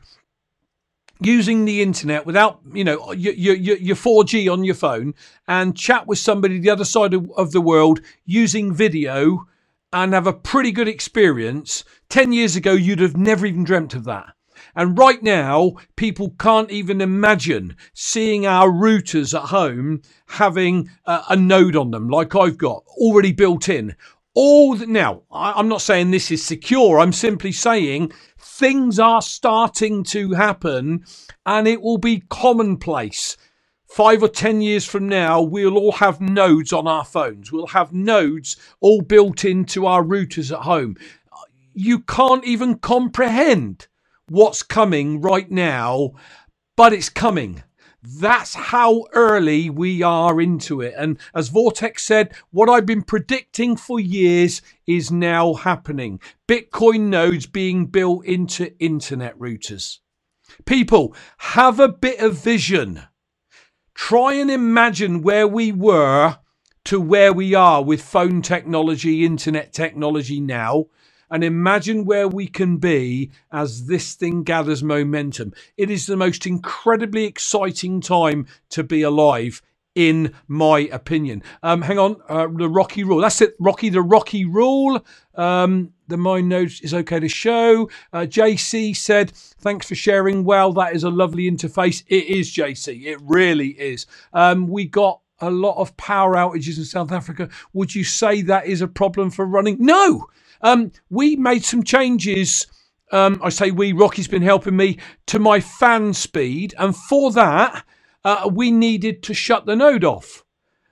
using 1.22 1.66
the 1.66 1.82
internet 1.82 2.26
without 2.26 2.60
you 2.74 2.84
know 2.84 3.12
your, 3.12 3.34
your, 3.34 3.56
your 3.56 3.96
4G 3.96 4.52
on 4.52 4.64
your 4.64 4.76
phone 4.76 5.14
and 5.48 5.76
chat 5.78 6.08
with 6.08 6.20
somebody 6.20 6.60
the 6.60 6.70
other 6.70 6.86
side 6.86 7.14
of, 7.14 7.32
of 7.38 7.52
the 7.52 7.62
world 7.62 8.02
using 8.26 8.74
video 8.74 9.48
and 9.94 10.14
have 10.14 10.28
a 10.28 10.34
pretty 10.34 10.72
good 10.72 10.88
experience. 10.88 11.84
10 12.10 12.34
years 12.34 12.56
ago 12.56 12.74
you'd 12.74 13.00
have 13.00 13.18
never 13.18 13.46
even 13.46 13.64
dreamt 13.64 13.94
of 13.94 14.04
that. 14.06 14.34
And 14.76 14.98
right 14.98 15.22
now 15.24 15.74
people 15.96 16.36
can't 16.40 16.70
even 16.72 17.02
imagine 17.02 17.76
seeing 17.94 18.46
our 18.46 18.70
routers 18.70 19.34
at 19.34 19.50
home 19.50 20.02
having 20.28 20.90
a, 21.06 21.24
a 21.30 21.36
node 21.36 21.76
on 21.76 21.92
them 21.92 22.10
like 22.10 22.36
I've 22.36 22.58
got 22.58 22.84
already 22.98 23.32
built 23.32 23.70
in. 23.70 23.96
All 24.36 24.76
the, 24.76 24.86
now 24.86 25.24
i'm 25.32 25.68
not 25.68 25.82
saying 25.82 26.12
this 26.12 26.30
is 26.30 26.44
secure. 26.44 27.00
I'm 27.00 27.14
simply 27.14 27.52
saying 27.52 28.12
things 28.58 28.98
are 28.98 29.22
starting 29.22 30.04
to 30.04 30.34
happen 30.34 31.06
and 31.46 31.68
it 31.68 31.82
will 31.82 32.00
be 32.00 32.24
commonplace. 32.30 33.38
Five 33.86 34.24
or 34.24 34.28
ten 34.28 34.62
years 34.62 34.84
from 34.84 35.08
now 35.08 35.42
we'll 35.42 35.78
all 35.78 35.94
have 35.94 36.20
nodes 36.20 36.74
on 36.74 36.88
our 36.88 37.06
phones. 37.06 37.52
We'll 37.52 37.68
have 37.68 37.94
nodes 37.94 38.58
all 38.80 39.02
built 39.02 39.46
into 39.46 39.86
our 39.86 40.04
routers 40.04 40.52
at 40.52 40.64
home. 40.64 40.98
You 41.74 42.00
can't 42.00 42.44
even 42.46 42.80
comprehend 42.80 43.88
what's 44.28 44.64
coming 44.64 45.22
right 45.22 45.50
now 45.52 46.14
but 46.76 46.94
it's 46.94 47.10
coming 47.10 47.64
that's 48.16 48.54
how 48.54 49.04
early 49.14 49.70
we 49.70 50.02
are 50.02 50.40
into 50.40 50.82
it. 50.82 50.94
And 50.98 51.18
as 51.36 51.50
Vortex 51.50 52.04
said, 52.04 52.34
what 52.52 52.70
I've 52.70 52.86
been 52.86 53.02
predicting 53.04 53.76
for 53.76 54.00
years 54.00 54.62
is 54.86 55.12
now 55.12 55.54
happening. 55.54 56.20
Bitcoin 56.48 57.10
nodes 57.10 57.46
being 57.46 57.88
built 57.88 58.26
into 58.26 58.78
internet 58.80 59.38
routers. 59.38 60.00
People, 60.66 61.14
have 61.38 61.80
a 61.80 61.90
bit 61.90 62.20
of 62.20 62.36
vision. 62.36 63.04
Try 63.94 64.34
and 64.34 64.50
imagine 64.50 65.22
where 65.22 65.48
we 65.48 65.72
were 65.72 66.38
to 66.86 67.02
where 67.02 67.34
we 67.34 67.54
are 67.54 67.84
with 67.84 68.02
phone 68.02 68.42
technology, 68.42 69.26
internet 69.26 69.74
technology 69.74 70.40
now 70.40 70.86
and 71.30 71.44
imagine 71.44 72.06
where 72.06 72.28
we 72.28 72.48
can 72.48 72.78
be 72.78 73.32
as 73.52 73.88
this 73.88 74.14
thing 74.14 74.44
gathers 74.44 74.84
momentum. 74.84 75.54
It 75.78 75.90
is 75.90 76.06
the 76.06 76.18
most 76.18 76.46
incredibly 76.46 77.26
exciting 77.26 78.02
time 78.02 78.48
to 78.70 78.84
be 78.84 79.02
alive 79.02 79.62
in 79.98 80.32
my 80.48 80.82
opinion. 80.92 81.42
Um, 81.64 81.82
hang 81.82 81.98
on, 81.98 82.18
uh, 82.30 82.46
the 82.52 82.70
Rocky 82.70 83.04
Rule. 83.04 83.20
That's 83.20 83.42
it, 83.42 83.56
Rocky. 83.60 83.90
The 83.90 84.04
Rocky 84.04 84.46
Rule. 84.46 85.04
Um, 85.34 85.92
the 86.08 86.18
mind 86.18 86.50
notes 86.50 86.82
is 86.82 86.94
okay 86.94 87.20
to 87.20 87.28
show. 87.28 87.90
Uh, 88.14 88.28
JC 88.28 88.96
said, 88.96 89.32
"Thanks 89.32 89.88
for 89.88 89.96
sharing. 89.96 90.44
Well, 90.44 90.72
that 90.74 90.96
is 90.96 91.04
a 91.04 91.10
lovely 91.10 91.50
interface. 91.50 92.04
It 92.08 92.26
is, 92.26 92.54
JC. 92.54 93.08
It 93.08 93.18
really 93.24 93.70
is. 93.70 94.06
Um, 94.34 94.68
we 94.68 94.86
got." 94.86 95.22
A 95.40 95.52
lot 95.52 95.80
of 95.80 95.96
power 95.98 96.34
outages 96.34 96.80
in 96.80 96.86
South 96.86 97.12
Africa. 97.12 97.48
Would 97.72 97.94
you 97.94 98.04
say 98.04 98.42
that 98.42 98.66
is 98.66 98.82
a 98.82 98.88
problem 98.88 99.30
for 99.30 99.46
running? 99.46 99.78
No, 99.80 100.26
um, 100.62 100.92
we 101.10 101.36
made 101.36 101.64
some 101.64 101.84
changes. 101.84 102.68
Um, 103.12 103.40
I 103.44 103.50
say 103.50 103.72
we, 103.72 103.94
Rocky's 103.94 104.28
been 104.28 104.42
helping 104.42 104.76
me 104.76 104.98
to 105.28 105.40
my 105.40 105.60
fan 105.60 106.14
speed, 106.14 106.74
and 106.78 106.96
for 106.96 107.32
that, 107.34 107.86
uh, 108.24 108.50
we 108.52 108.72
needed 108.72 109.24
to 109.24 109.34
shut 109.34 109.66
the 109.66 109.76
node 109.76 110.04
off. 110.04 110.44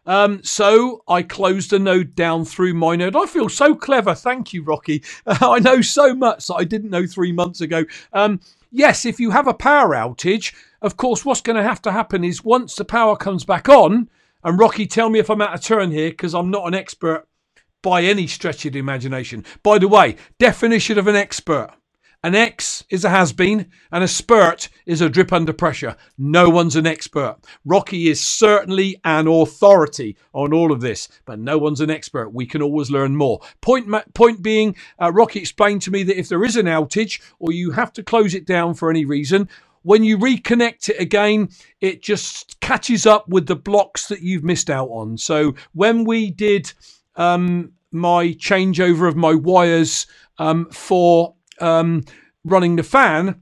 Um, 0.06 0.44
so 0.44 1.04
I 1.08 1.24
closed 1.24 1.72
the 1.72 1.80
node 1.80 2.16
down 2.16 2.46
through 2.46 2.76
my 2.76 2.96
node. 2.96 3.16
I 3.16 3.26
feel 3.26 3.50
so 3.50 3.76
clever. 3.76 4.14
Thank 4.14 4.54
you, 4.54 4.64
Rocky. 4.64 5.04
I 5.28 5.60
know 5.60 5.82
so 5.82 6.14
much 6.14 6.48
that 6.48 6.56
I 6.56 6.64
didn't 6.64 6.92
know 6.92 7.08
three 7.08 7.32
months 7.32 7.62
ago. 7.62 7.86
Um, 8.14 8.40
yes, 8.72 9.06
if 9.06 9.20
you 9.20 9.32
have 9.32 9.48
a 9.48 9.54
power 9.54 9.90
outage, 9.96 10.54
of 10.82 10.98
course, 10.98 11.26
what's 11.26 11.42
going 11.42 11.58
to 11.58 11.64
have 11.64 11.82
to 11.84 11.92
happen 11.92 12.24
is 12.24 12.44
once 12.44 12.76
the 12.76 12.86
power 12.86 13.16
comes 13.16 13.44
back 13.46 13.68
on, 13.68 14.10
and 14.44 14.60
Rocky, 14.60 14.86
tell 14.86 15.10
me 15.10 15.20
if 15.20 15.30
I'm 15.30 15.42
out 15.42 15.56
of 15.56 15.62
turn 15.62 15.90
here 15.92 16.12
because 16.12 16.36
I'm 16.36 16.52
not 16.52 16.68
an 16.68 16.76
expert 16.76 17.28
by 17.86 18.04
any 18.04 18.28
stretch 18.28 18.66
of 18.66 18.74
the 18.74 18.80
imagination. 18.80 19.46
By 19.64 19.78
the 19.80 19.88
way, 19.88 20.18
definition 20.40 20.98
of 21.00 21.08
an 21.08 21.16
expert 21.16 21.70
An 22.24 22.36
ex 22.36 22.84
is 22.90 23.06
a 23.06 23.10
has 23.10 23.34
been, 23.34 23.68
and 23.92 24.04
a 24.04 24.08
spurt 24.08 24.70
is 24.88 25.02
a 25.02 25.10
drip 25.10 25.32
under 25.32 25.54
pressure. 25.54 25.96
No 26.18 26.50
one's 26.50 26.76
an 26.76 26.88
expert. 26.88 27.38
Rocky 27.66 28.10
is 28.10 28.20
certainly 28.20 29.00
an 29.06 29.28
authority 29.28 30.18
on 30.34 30.54
all 30.54 30.72
of 30.72 30.82
this, 30.82 31.08
but 31.26 31.40
no 31.40 31.60
one's 31.60 31.82
an 31.82 31.92
expert. 31.92 32.30
We 32.34 32.48
can 32.48 32.64
always 32.64 32.92
learn 32.92 33.16
more. 33.16 33.42
Point, 33.62 33.88
point 34.16 34.42
being, 34.42 34.76
uh, 35.00 35.12
Rocky 35.14 35.40
explained 35.40 35.84
to 35.84 35.92
me 35.92 36.04
that 36.04 36.20
if 36.20 36.30
there 36.30 36.44
is 36.44 36.58
an 36.58 36.66
outage 36.66 37.22
or 37.40 37.54
you 37.54 37.72
have 37.72 37.94
to 37.94 38.04
close 38.04 38.34
it 38.34 38.48
down 38.48 38.74
for 38.74 38.90
any 38.90 39.06
reason, 39.06 39.48
when 39.84 40.04
you 40.04 40.18
reconnect 40.18 40.90
it 40.90 41.00
again, 41.00 41.50
it 41.82 42.02
just 42.02 42.60
catches 42.60 43.06
up 43.06 43.30
with 43.30 43.48
the 43.48 43.56
blocks 43.56 44.08
that 44.10 44.24
you've 44.24 44.44
missed 44.44 44.72
out 44.72 44.90
on. 44.90 45.18
So 45.18 45.56
when 45.74 46.06
we 46.06 46.32
did 46.32 46.74
um, 47.16 47.74
my 47.92 48.28
changeover 48.34 49.08
of 49.08 49.16
my 49.16 49.34
wires 49.34 50.08
um, 50.38 50.70
for 50.70 51.36
um, 51.60 52.04
running 52.44 52.76
the 52.76 52.84
fan, 52.84 53.42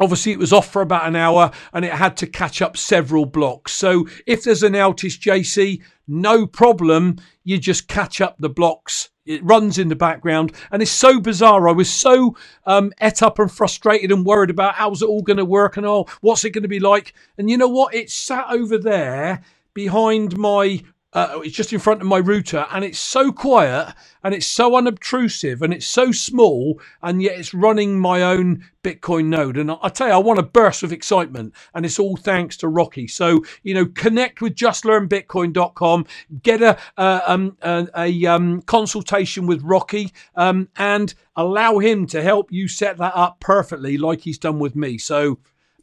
obviously 0.00 0.32
it 0.32 0.38
was 0.38 0.52
off 0.52 0.72
for 0.72 0.82
about 0.82 1.06
an 1.06 1.16
hour 1.16 1.50
and 1.72 1.84
it 1.84 1.92
had 1.92 2.16
to 2.16 2.26
catch 2.26 2.62
up 2.62 2.76
several 2.76 3.26
blocks. 3.26 3.72
So 3.72 4.08
if 4.26 4.42
there's 4.42 4.62
an 4.62 4.72
outage, 4.72 5.20
JC, 5.20 5.82
no 6.08 6.46
problem. 6.46 7.16
You 7.44 7.58
just 7.58 7.86
catch 7.86 8.20
up 8.20 8.36
the 8.38 8.48
blocks. 8.48 9.10
It 9.26 9.44
runs 9.44 9.78
in 9.78 9.88
the 9.88 9.96
background 9.96 10.52
and 10.72 10.82
it's 10.82 10.90
so 10.90 11.20
bizarre. 11.20 11.68
I 11.68 11.72
was 11.72 11.90
so 11.90 12.36
um, 12.64 12.92
et 13.00 13.22
up 13.22 13.38
and 13.38 13.52
frustrated 13.52 14.10
and 14.10 14.24
worried 14.24 14.50
about 14.50 14.74
how's 14.74 15.02
it 15.02 15.08
all 15.08 15.22
going 15.22 15.36
to 15.36 15.44
work 15.44 15.76
and 15.76 15.86
oh, 15.86 16.06
what's 16.20 16.44
it 16.44 16.50
going 16.50 16.62
to 16.62 16.68
be 16.68 16.80
like. 16.80 17.14
And 17.38 17.48
you 17.48 17.56
know 17.56 17.68
what? 17.68 17.94
It 17.94 18.10
sat 18.10 18.46
over 18.50 18.78
there 18.78 19.42
behind 19.74 20.36
my 20.36 20.82
uh, 21.12 21.40
it's 21.42 21.56
just 21.56 21.72
in 21.72 21.80
front 21.80 22.00
of 22.00 22.06
my 22.06 22.18
router 22.18 22.66
and 22.70 22.84
it's 22.84 22.98
so 22.98 23.32
quiet 23.32 23.94
and 24.22 24.32
it's 24.32 24.46
so 24.46 24.76
unobtrusive 24.76 25.60
and 25.60 25.74
it's 25.74 25.86
so 25.86 26.12
small 26.12 26.80
and 27.02 27.20
yet 27.20 27.38
it's 27.38 27.52
running 27.52 27.98
my 27.98 28.22
own 28.22 28.64
Bitcoin 28.84 29.26
node. 29.26 29.56
And 29.56 29.72
I, 29.72 29.76
I 29.82 29.88
tell 29.88 30.06
you, 30.06 30.14
I 30.14 30.18
want 30.18 30.38
to 30.38 30.44
burst 30.44 30.82
with 30.82 30.92
excitement 30.92 31.52
and 31.74 31.84
it's 31.84 31.98
all 31.98 32.16
thanks 32.16 32.56
to 32.58 32.68
Rocky. 32.68 33.08
So, 33.08 33.44
you 33.64 33.74
know, 33.74 33.86
connect 33.86 34.40
with 34.40 34.54
justlearnbitcoin.com, 34.54 36.06
get 36.42 36.62
a, 36.62 36.78
uh, 36.96 37.20
um, 37.26 37.56
a, 37.60 37.88
a 37.96 38.26
um, 38.26 38.62
consultation 38.62 39.46
with 39.46 39.62
Rocky 39.62 40.12
um, 40.36 40.68
and 40.76 41.12
allow 41.34 41.78
him 41.78 42.06
to 42.06 42.22
help 42.22 42.52
you 42.52 42.68
set 42.68 42.98
that 42.98 43.16
up 43.16 43.40
perfectly 43.40 43.98
like 43.98 44.20
he's 44.20 44.38
done 44.38 44.60
with 44.60 44.76
me. 44.76 44.96
So, 44.96 45.38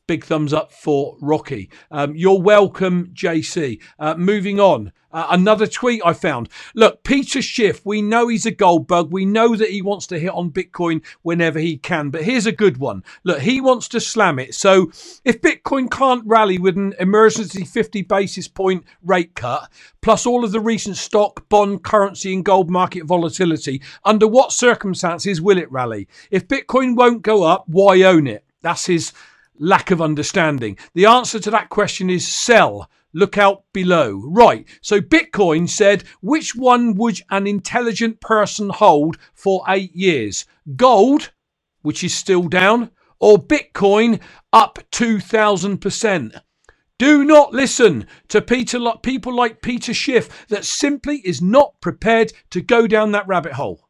big 0.07 0.23
thumbs 0.23 0.53
up 0.53 0.71
for 0.71 1.17
Rocky. 1.21 1.69
Um, 1.91 2.15
you're 2.15 2.41
welcome, 2.41 3.11
JC. 3.13 3.81
Uh, 3.99 4.15
moving 4.15 4.59
on. 4.59 4.93
Uh, 5.11 5.27
another 5.29 5.65
tweet 5.65 6.01
I 6.05 6.13
found. 6.13 6.49
Look, 6.75 7.03
Peter 7.03 7.41
Schiff, 7.41 7.85
we 7.85 8.01
know 8.01 8.27
he's 8.27 8.45
a 8.45 8.51
gold 8.51 8.87
bug. 8.87 9.11
We 9.11 9.25
know 9.25 9.55
that 9.55 9.69
he 9.69 9.81
wants 9.81 10.05
to 10.07 10.19
hit 10.19 10.31
on 10.31 10.51
Bitcoin 10.51 11.03
whenever 11.21 11.59
he 11.59 11.77
can. 11.77 12.09
But 12.09 12.23
here's 12.23 12.45
a 12.45 12.51
good 12.51 12.77
one. 12.77 13.03
Look, 13.23 13.39
he 13.39 13.61
wants 13.61 13.87
to 13.89 14.01
slam 14.01 14.37
it. 14.37 14.53
So 14.53 14.91
if 15.23 15.41
Bitcoin 15.41 15.89
can't 15.89 16.25
rally 16.25 16.59
with 16.59 16.77
an 16.77 16.93
emergency 16.99 17.63
50 17.63 18.01
basis 18.03 18.47
point 18.47 18.83
rate 19.01 19.33
cut, 19.33 19.71
plus 20.01 20.25
all 20.25 20.43
of 20.43 20.51
the 20.51 20.59
recent 20.59 20.97
stock, 20.97 21.47
bond, 21.47 21.83
currency, 21.83 22.33
and 22.33 22.43
gold 22.43 22.69
market 22.69 23.05
volatility, 23.05 23.81
under 24.03 24.27
what 24.27 24.51
circumstances 24.51 25.41
will 25.41 25.57
it 25.57 25.71
rally? 25.71 26.07
If 26.31 26.47
Bitcoin 26.47 26.95
won't 26.95 27.21
go 27.21 27.43
up, 27.43 27.63
why 27.67 28.01
own 28.03 28.27
it? 28.27 28.43
That's 28.61 28.85
his 28.85 29.13
lack 29.59 29.91
of 29.91 30.01
understanding? 30.01 30.77
The 30.93 31.05
answer 31.05 31.39
to 31.39 31.51
that 31.51 31.69
question 31.69 32.09
is 32.09 32.27
sell. 32.27 32.89
Look 33.13 33.37
out 33.37 33.63
below. 33.73 34.21
Right. 34.25 34.67
So 34.81 35.01
Bitcoin 35.01 35.69
said, 35.69 36.03
which 36.21 36.55
one 36.55 36.95
would 36.95 37.21
an 37.29 37.47
intelligent 37.47 38.21
person 38.21 38.69
hold 38.69 39.17
for 39.33 39.63
eight 39.67 39.95
years? 39.95 40.45
Gold, 40.75 41.31
which 41.81 42.03
is 42.03 42.13
still 42.13 42.43
down, 42.43 42.91
or 43.19 43.37
Bitcoin 43.37 44.21
up 44.53 44.79
2,000%? 44.91 46.41
Do 46.99 47.23
not 47.23 47.53
listen 47.53 48.07
to 48.29 48.41
Peter, 48.41 48.79
people 49.03 49.33
like 49.33 49.61
Peter 49.61 49.93
Schiff 49.93 50.47
that 50.47 50.65
simply 50.65 51.17
is 51.17 51.41
not 51.41 51.79
prepared 51.79 52.33
to 52.49 52.61
go 52.61 52.87
down 52.87 53.11
that 53.11 53.27
rabbit 53.27 53.53
hole. 53.53 53.86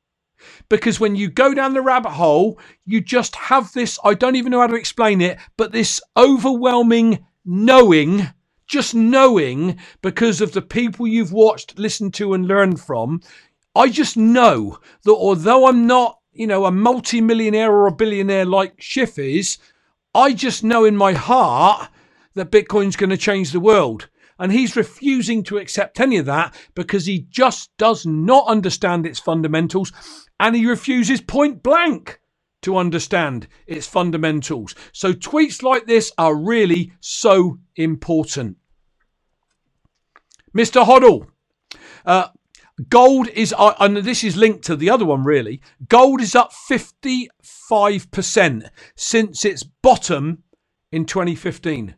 Because 0.70 1.00
when 1.00 1.16
you 1.16 1.30
go 1.30 1.54
down 1.54 1.74
the 1.74 1.82
rabbit 1.82 2.12
hole, 2.12 2.60
you 2.86 3.02
just 3.02 3.36
have 3.36 3.72
this 3.74 4.00
I 4.04 4.14
don't 4.14 4.36
even 4.36 4.52
know 4.52 4.62
how 4.62 4.68
to 4.68 4.76
explain 4.76 5.22
it, 5.22 5.38
but 5.58 5.72
this 5.72 6.02
overwhelming 6.16 7.26
knowing, 7.46 8.28
just 8.68 8.94
knowing 8.94 9.78
because 10.02 10.42
of 10.42 10.52
the 10.52 10.62
people 10.62 11.08
you've 11.08 11.34
watched, 11.34 11.80
listened 11.80 12.14
to, 12.16 12.34
and 12.34 12.48
learned 12.48 12.80
from. 12.80 13.22
I 13.76 13.90
just 13.90 14.18
know 14.18 14.80
that 15.04 15.12
although 15.12 15.68
I'm 15.68 15.88
not, 15.88 16.20
you 16.34 16.48
know, 16.48 16.66
a 16.66 16.72
multi-millionaire 16.72 17.72
or 17.72 17.88
a 17.88 17.92
billionaire 17.92 18.46
like 18.46 18.82
Schiff 18.82 19.18
is, 19.18 19.58
I 20.14 20.34
just 20.34 20.64
know 20.64 20.84
in 20.84 20.98
my 20.98 21.14
heart 21.14 21.90
that 22.34 22.52
Bitcoin's 22.52 22.96
going 22.96 23.10
to 23.12 23.18
change 23.18 23.52
the 23.52 23.60
world. 23.60 24.10
And 24.40 24.52
he's 24.52 24.76
refusing 24.76 25.44
to 25.44 25.58
accept 25.58 26.00
any 26.00 26.18
of 26.18 26.26
that 26.28 26.56
because 26.76 27.06
he 27.06 27.28
just 27.30 27.76
does 27.78 28.06
not 28.06 28.48
understand 28.48 29.06
its 29.06 29.20
fundamentals 29.20 29.92
and 30.40 30.56
he 30.56 30.66
refuses 30.66 31.22
point 31.22 31.62
blank 31.64 32.20
to 32.62 32.78
understand 32.78 33.48
its 33.66 33.88
fundamentals. 33.88 34.76
So 34.92 35.14
tweets 35.14 35.64
like 35.64 35.86
this 35.86 36.12
are 36.18 36.36
really 36.36 36.92
so 37.00 37.60
important. 37.76 38.58
Mr. 40.56 40.86
Hodl, 40.86 41.28
uh, 42.06 42.28
gold 42.90 43.28
is, 43.30 43.54
uh, 43.58 43.74
and 43.80 43.98
this 43.98 44.24
is 44.24 44.36
linked 44.36 44.64
to 44.66 44.76
the 44.76 44.90
other 44.90 45.06
one 45.06 45.24
really, 45.24 45.62
gold 45.88 46.22
is 46.22 46.36
up 46.36 46.52
55% 46.52 48.70
since 48.96 49.46
its 49.46 49.64
bottom 49.64 50.44
in 50.92 51.06
2015. 51.06 51.96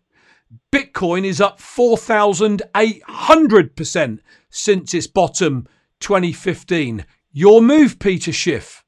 Bitcoin 0.71 1.25
is 1.25 1.39
up 1.39 1.59
4,800% 1.59 4.19
since 4.49 4.93
its 4.93 5.07
bottom 5.07 5.67
2015. 5.99 7.05
Your 7.31 7.61
move, 7.61 7.99
Peter 7.99 8.33
Schiff. 8.33 8.83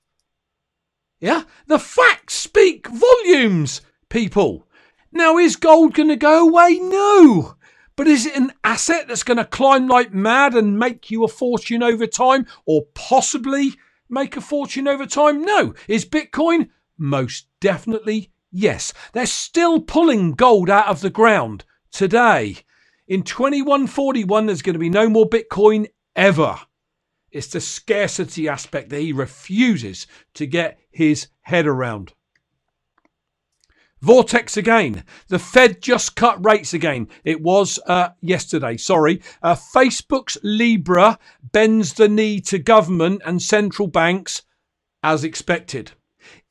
Yeah, 1.19 1.43
the 1.67 1.77
facts 1.77 2.34
speak 2.34 2.88
volumes, 2.88 3.82
people. 4.10 4.67
Now, 5.12 5.38
is 5.38 5.56
gold 5.56 5.93
going 5.93 6.10
to 6.10 6.15
go 6.15 6.47
away? 6.47 6.80
No. 6.82 7.56
But 7.95 8.08
is 8.08 8.25
it 8.25 8.36
an 8.36 8.54
asset 8.63 9.08
that's 9.08 9.21
going 9.21 9.38
to 9.38 9.45
climb 9.45 9.88
like 9.88 10.13
mad 10.13 10.56
and 10.56 10.80
make 10.80 11.12
you 11.12 11.23
a 11.23 11.27
fortune 11.27 11.84
over 11.84 12.08
time 12.08 12.47
or 12.65 12.86
possibly 12.95 13.75
make 14.10 14.36
a 14.36 14.41
fortune 14.41 14.88
over 14.88 15.06
time? 15.06 15.43
No. 15.43 15.75
Is 15.88 16.06
Bitcoin? 16.06 16.69
Most 16.97 17.47
definitely 17.60 18.32
yes. 18.51 18.91
They're 19.13 19.27
still 19.27 19.82
pulling 19.82 20.32
gold 20.32 20.69
out 20.69 20.88
of 20.88 21.01
the 21.01 21.12
ground 21.12 21.63
today. 21.91 22.58
In 23.08 23.21
2141, 23.21 24.47
there's 24.47 24.62
going 24.63 24.73
to 24.73 24.80
be 24.80 24.89
no 24.89 25.10
more 25.10 25.30
Bitcoin 25.30 25.88
ever. 26.15 26.60
It's 27.31 27.47
the 27.47 27.61
scarcity 27.61 28.49
aspect 28.49 28.89
that 28.89 28.99
he 29.01 29.13
refuses 29.13 30.07
to 30.33 30.45
get 30.45 30.79
his 30.89 31.27
head 31.41 31.65
around. 31.65 32.13
Vortex 34.01 34.57
again. 34.57 35.03
The 35.27 35.37
Fed 35.37 35.81
just 35.81 36.15
cut 36.15 36.43
rates 36.43 36.73
again. 36.73 37.07
It 37.23 37.41
was 37.41 37.79
uh, 37.85 38.09
yesterday, 38.19 38.77
sorry. 38.77 39.21
Uh, 39.43 39.55
Facebook's 39.55 40.37
Libra 40.41 41.19
bends 41.51 41.93
the 41.93 42.09
knee 42.09 42.41
to 42.41 42.57
government 42.57 43.21
and 43.25 43.41
central 43.41 43.87
banks 43.87 44.41
as 45.03 45.23
expected. 45.23 45.91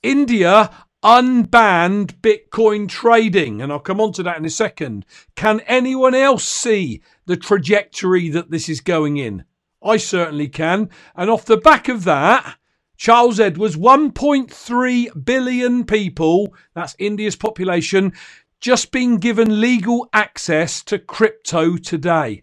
India 0.03 0.71
unbanned 1.03 2.21
Bitcoin 2.21 2.89
trading, 2.89 3.61
and 3.61 3.73
I'll 3.73 3.81
come 3.81 4.01
on 4.01 4.13
to 4.13 4.23
that 4.23 4.37
in 4.37 4.45
a 4.45 4.51
second. 4.51 5.05
Can 5.35 5.61
anyone 5.61 6.15
else 6.15 6.45
see 6.45 7.03
the 7.27 7.37
trajectory 7.37 8.29
that 8.29 8.51
this 8.51 8.69
is 8.69 8.81
going 8.81 9.17
in? 9.17 9.45
I 9.83 9.97
certainly 9.97 10.49
can. 10.49 10.91
And 11.15 11.31
off 11.31 11.45
the 11.45 11.57
back 11.57 11.89
of 11.89 12.05
that, 12.05 12.57
Charles 12.97 13.41
Edwards, 13.41 13.77
1.3 13.77 15.25
billion 15.25 15.85
people, 15.85 16.55
that's 16.75 16.95
India's 16.99 17.37
population, 17.37 18.13
just 18.61 18.93
been 18.93 19.17
given 19.17 19.61
legal 19.61 20.09
access 20.13 20.83
to 20.85 20.99
crypto 20.99 21.79
today. 21.79 22.43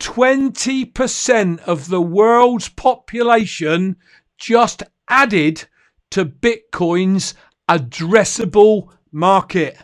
20% 0.00 1.60
of 1.60 1.88
the 1.88 2.02
world's 2.02 2.68
population 2.68 3.96
just 4.36 4.82
added 5.08 5.66
to 6.10 6.24
Bitcoin's 6.24 7.34
addressable 7.68 8.88
market. 9.12 9.78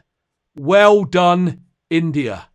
Well 0.56 1.04
done, 1.04 1.62
India. 1.88 2.49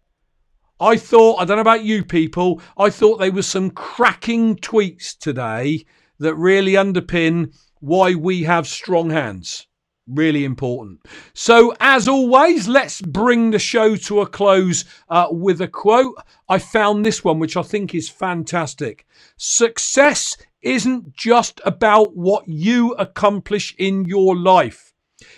I 0.80 0.98
thought, 0.98 1.40
I 1.40 1.46
don't 1.46 1.58
know 1.58 1.62
about 1.62 1.84
you 1.84 2.04
people, 2.04 2.62
I 2.78 2.90
thought 2.90 3.18
there 3.18 3.32
was 3.32 3.48
some 3.48 3.70
cracking 3.72 4.58
tweets 4.58 5.18
today 5.18 5.86
that 6.20 6.36
really 6.36 6.74
underpin 6.74 7.56
why 7.80 8.16
we 8.16 8.44
have 8.44 8.68
strong 8.68 9.10
hands. 9.10 9.68
Really 10.08 10.46
important. 10.46 11.00
So, 11.34 11.74
as 11.80 12.08
always, 12.08 12.68
let's 12.68 13.02
bring 13.02 13.50
the 13.50 13.60
show 13.60 13.96
to 13.96 14.22
a 14.22 14.28
close 14.28 14.86
uh, 15.10 15.28
with 15.32 15.62
a 15.62 15.68
quote. 15.68 16.16
I 16.48 16.60
found 16.60 17.04
this 17.04 17.24
one, 17.24 17.40
which 17.40 17.58
I 17.58 17.64
think 17.64 17.96
is 17.96 18.08
fantastic. 18.08 19.08
Success 19.38 20.38
isn't 20.62 21.14
just 21.14 21.60
about 21.66 22.16
what 22.16 22.48
you 22.48 22.94
accomplish 22.94 23.74
in 23.78 24.06
your 24.06 24.36
life, 24.36 24.94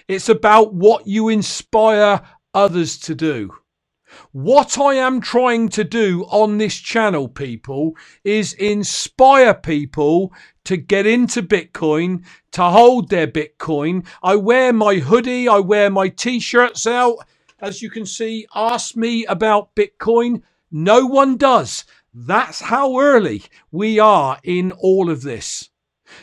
It's 0.08 0.30
about 0.30 0.74
what 0.74 1.06
you 1.06 1.30
inspire 1.30 2.22
others 2.54 2.98
to 3.00 3.16
do. 3.16 3.52
What 4.32 4.78
I 4.78 4.96
am 4.96 5.22
trying 5.22 5.70
to 5.70 5.84
do 5.84 6.26
on 6.30 6.58
this 6.58 6.76
channel, 6.76 7.28
people, 7.28 7.96
is 8.24 8.54
inspire 8.54 9.54
people 9.54 10.34
to 10.66 10.78
get 10.78 11.06
into 11.06 11.42
Bitcoin, 11.42 12.24
to 12.52 12.64
hold 12.64 13.10
their 13.10 13.28
Bitcoin. 13.28 14.06
I 14.22 14.36
wear 14.36 14.74
my 14.74 14.96
hoodie, 14.96 15.48
I 15.48 15.60
wear 15.60 15.90
my 15.90 16.10
t 16.10 16.40
shirts 16.40 16.86
out. 16.86 17.18
As 17.60 17.82
you 17.82 17.90
can 17.90 18.06
see, 18.06 18.46
ask 18.54 18.96
me 18.96 19.26
about 19.26 19.74
Bitcoin. 19.76 20.44
No 20.70 21.06
one 21.06 21.38
does. 21.38 21.86
That's 22.14 22.62
how 22.62 23.00
early 23.00 23.44
we 23.72 24.00
are 24.00 24.40
in 24.44 24.72
all 24.72 25.10
of 25.10 25.22
this. 25.22 25.70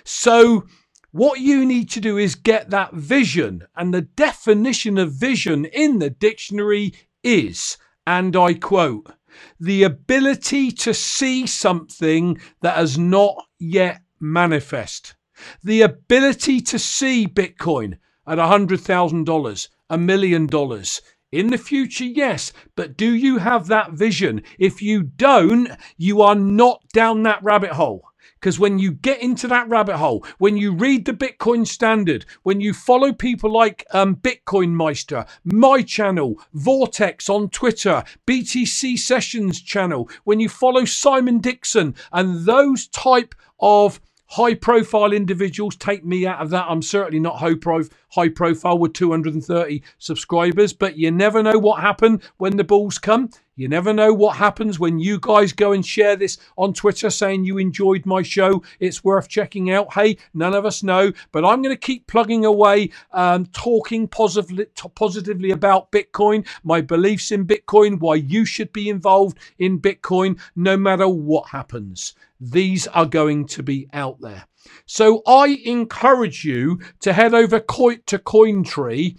So, 0.04 0.64
what 1.12 1.40
you 1.40 1.64
need 1.64 1.88
to 1.90 2.00
do 2.00 2.18
is 2.18 2.34
get 2.34 2.70
that 2.70 2.92
vision, 2.92 3.66
and 3.76 3.94
the 3.94 4.02
definition 4.02 4.98
of 4.98 5.12
vision 5.12 5.64
in 5.64 6.00
the 6.00 6.10
dictionary 6.10 6.92
is, 7.22 7.76
and 8.06 8.36
I 8.36 8.54
quote, 8.54 9.12
the 9.58 9.82
ability 9.82 10.70
to 10.70 10.94
see 10.94 11.46
something 11.46 12.40
that 12.62 12.76
has 12.76 12.98
not 12.98 13.36
yet 13.58 14.02
manifest. 14.20 15.14
The 15.62 15.82
ability 15.82 16.60
to 16.60 16.78
see 16.78 17.26
Bitcoin 17.26 17.98
at 18.26 18.38
$100,000, 18.38 19.68
a 19.90 19.98
million 19.98 20.46
dollars. 20.46 21.00
In 21.32 21.48
the 21.48 21.58
future, 21.58 22.04
yes, 22.04 22.52
but 22.76 22.96
do 22.96 23.12
you 23.12 23.38
have 23.38 23.66
that 23.66 23.92
vision? 23.92 24.44
If 24.56 24.80
you 24.80 25.02
don't, 25.02 25.68
you 25.96 26.22
are 26.22 26.36
not 26.36 26.80
down 26.92 27.24
that 27.24 27.42
rabbit 27.42 27.72
hole. 27.72 28.04
Because 28.40 28.58
when 28.58 28.78
you 28.78 28.92
get 28.92 29.20
into 29.22 29.48
that 29.48 29.68
rabbit 29.68 29.96
hole, 29.96 30.24
when 30.38 30.56
you 30.56 30.72
read 30.72 31.04
the 31.04 31.12
Bitcoin 31.12 31.66
Standard, 31.66 32.24
when 32.42 32.60
you 32.60 32.72
follow 32.72 33.12
people 33.12 33.50
like 33.52 33.86
um, 33.92 34.16
Bitcoin 34.16 34.70
Meister, 34.70 35.26
my 35.44 35.82
channel, 35.82 36.40
Vortex 36.52 37.28
on 37.28 37.48
Twitter, 37.48 38.04
BTC 38.26 38.98
Sessions 38.98 39.60
channel, 39.60 40.08
when 40.24 40.40
you 40.40 40.48
follow 40.48 40.84
Simon 40.84 41.38
Dixon 41.38 41.94
and 42.12 42.46
those 42.46 42.88
type 42.88 43.34
of 43.60 44.00
high 44.28 44.54
profile 44.54 45.12
individuals 45.12 45.76
take 45.76 46.04
me 46.04 46.26
out 46.26 46.40
of 46.40 46.50
that. 46.50 46.66
I'm 46.68 46.82
certainly 46.82 47.20
not 47.20 47.38
high, 47.38 47.54
prof- 47.54 47.90
high 48.14 48.28
profile 48.28 48.78
with 48.78 48.92
230 48.92 49.82
subscribers, 49.98 50.72
but 50.72 50.96
you 50.96 51.10
never 51.10 51.42
know 51.42 51.58
what 51.58 51.80
happened 51.80 52.22
when 52.36 52.56
the 52.56 52.64
balls 52.64 52.98
come. 52.98 53.30
You 53.56 53.68
never 53.68 53.92
know 53.92 54.12
what 54.12 54.36
happens 54.36 54.80
when 54.80 54.98
you 54.98 55.18
guys 55.20 55.52
go 55.52 55.72
and 55.72 55.86
share 55.86 56.16
this 56.16 56.38
on 56.58 56.72
Twitter 56.74 57.08
saying 57.08 57.44
you 57.44 57.58
enjoyed 57.58 58.04
my 58.04 58.22
show. 58.22 58.62
It's 58.80 59.04
worth 59.04 59.28
checking 59.28 59.70
out. 59.70 59.92
Hey, 59.94 60.16
none 60.32 60.54
of 60.54 60.66
us 60.66 60.82
know, 60.82 61.12
but 61.30 61.44
I'm 61.44 61.62
going 61.62 61.74
to 61.74 61.80
keep 61.80 62.06
plugging 62.08 62.44
away, 62.44 62.90
um, 63.12 63.46
talking 63.46 64.08
positively, 64.08 64.66
positively 64.96 65.52
about 65.52 65.92
Bitcoin, 65.92 66.46
my 66.64 66.80
beliefs 66.80 67.30
in 67.30 67.46
Bitcoin, 67.46 68.00
why 68.00 68.16
you 68.16 68.44
should 68.44 68.72
be 68.72 68.88
involved 68.88 69.38
in 69.58 69.80
Bitcoin, 69.80 70.40
no 70.56 70.76
matter 70.76 71.08
what 71.08 71.48
happens. 71.50 72.14
These 72.40 72.88
are 72.88 73.06
going 73.06 73.46
to 73.48 73.62
be 73.62 73.88
out 73.92 74.20
there. 74.20 74.44
So 74.86 75.22
I 75.26 75.60
encourage 75.64 76.44
you 76.44 76.80
to 77.00 77.12
head 77.12 77.34
over 77.34 77.58
to 77.58 78.18
Cointree 78.18 79.18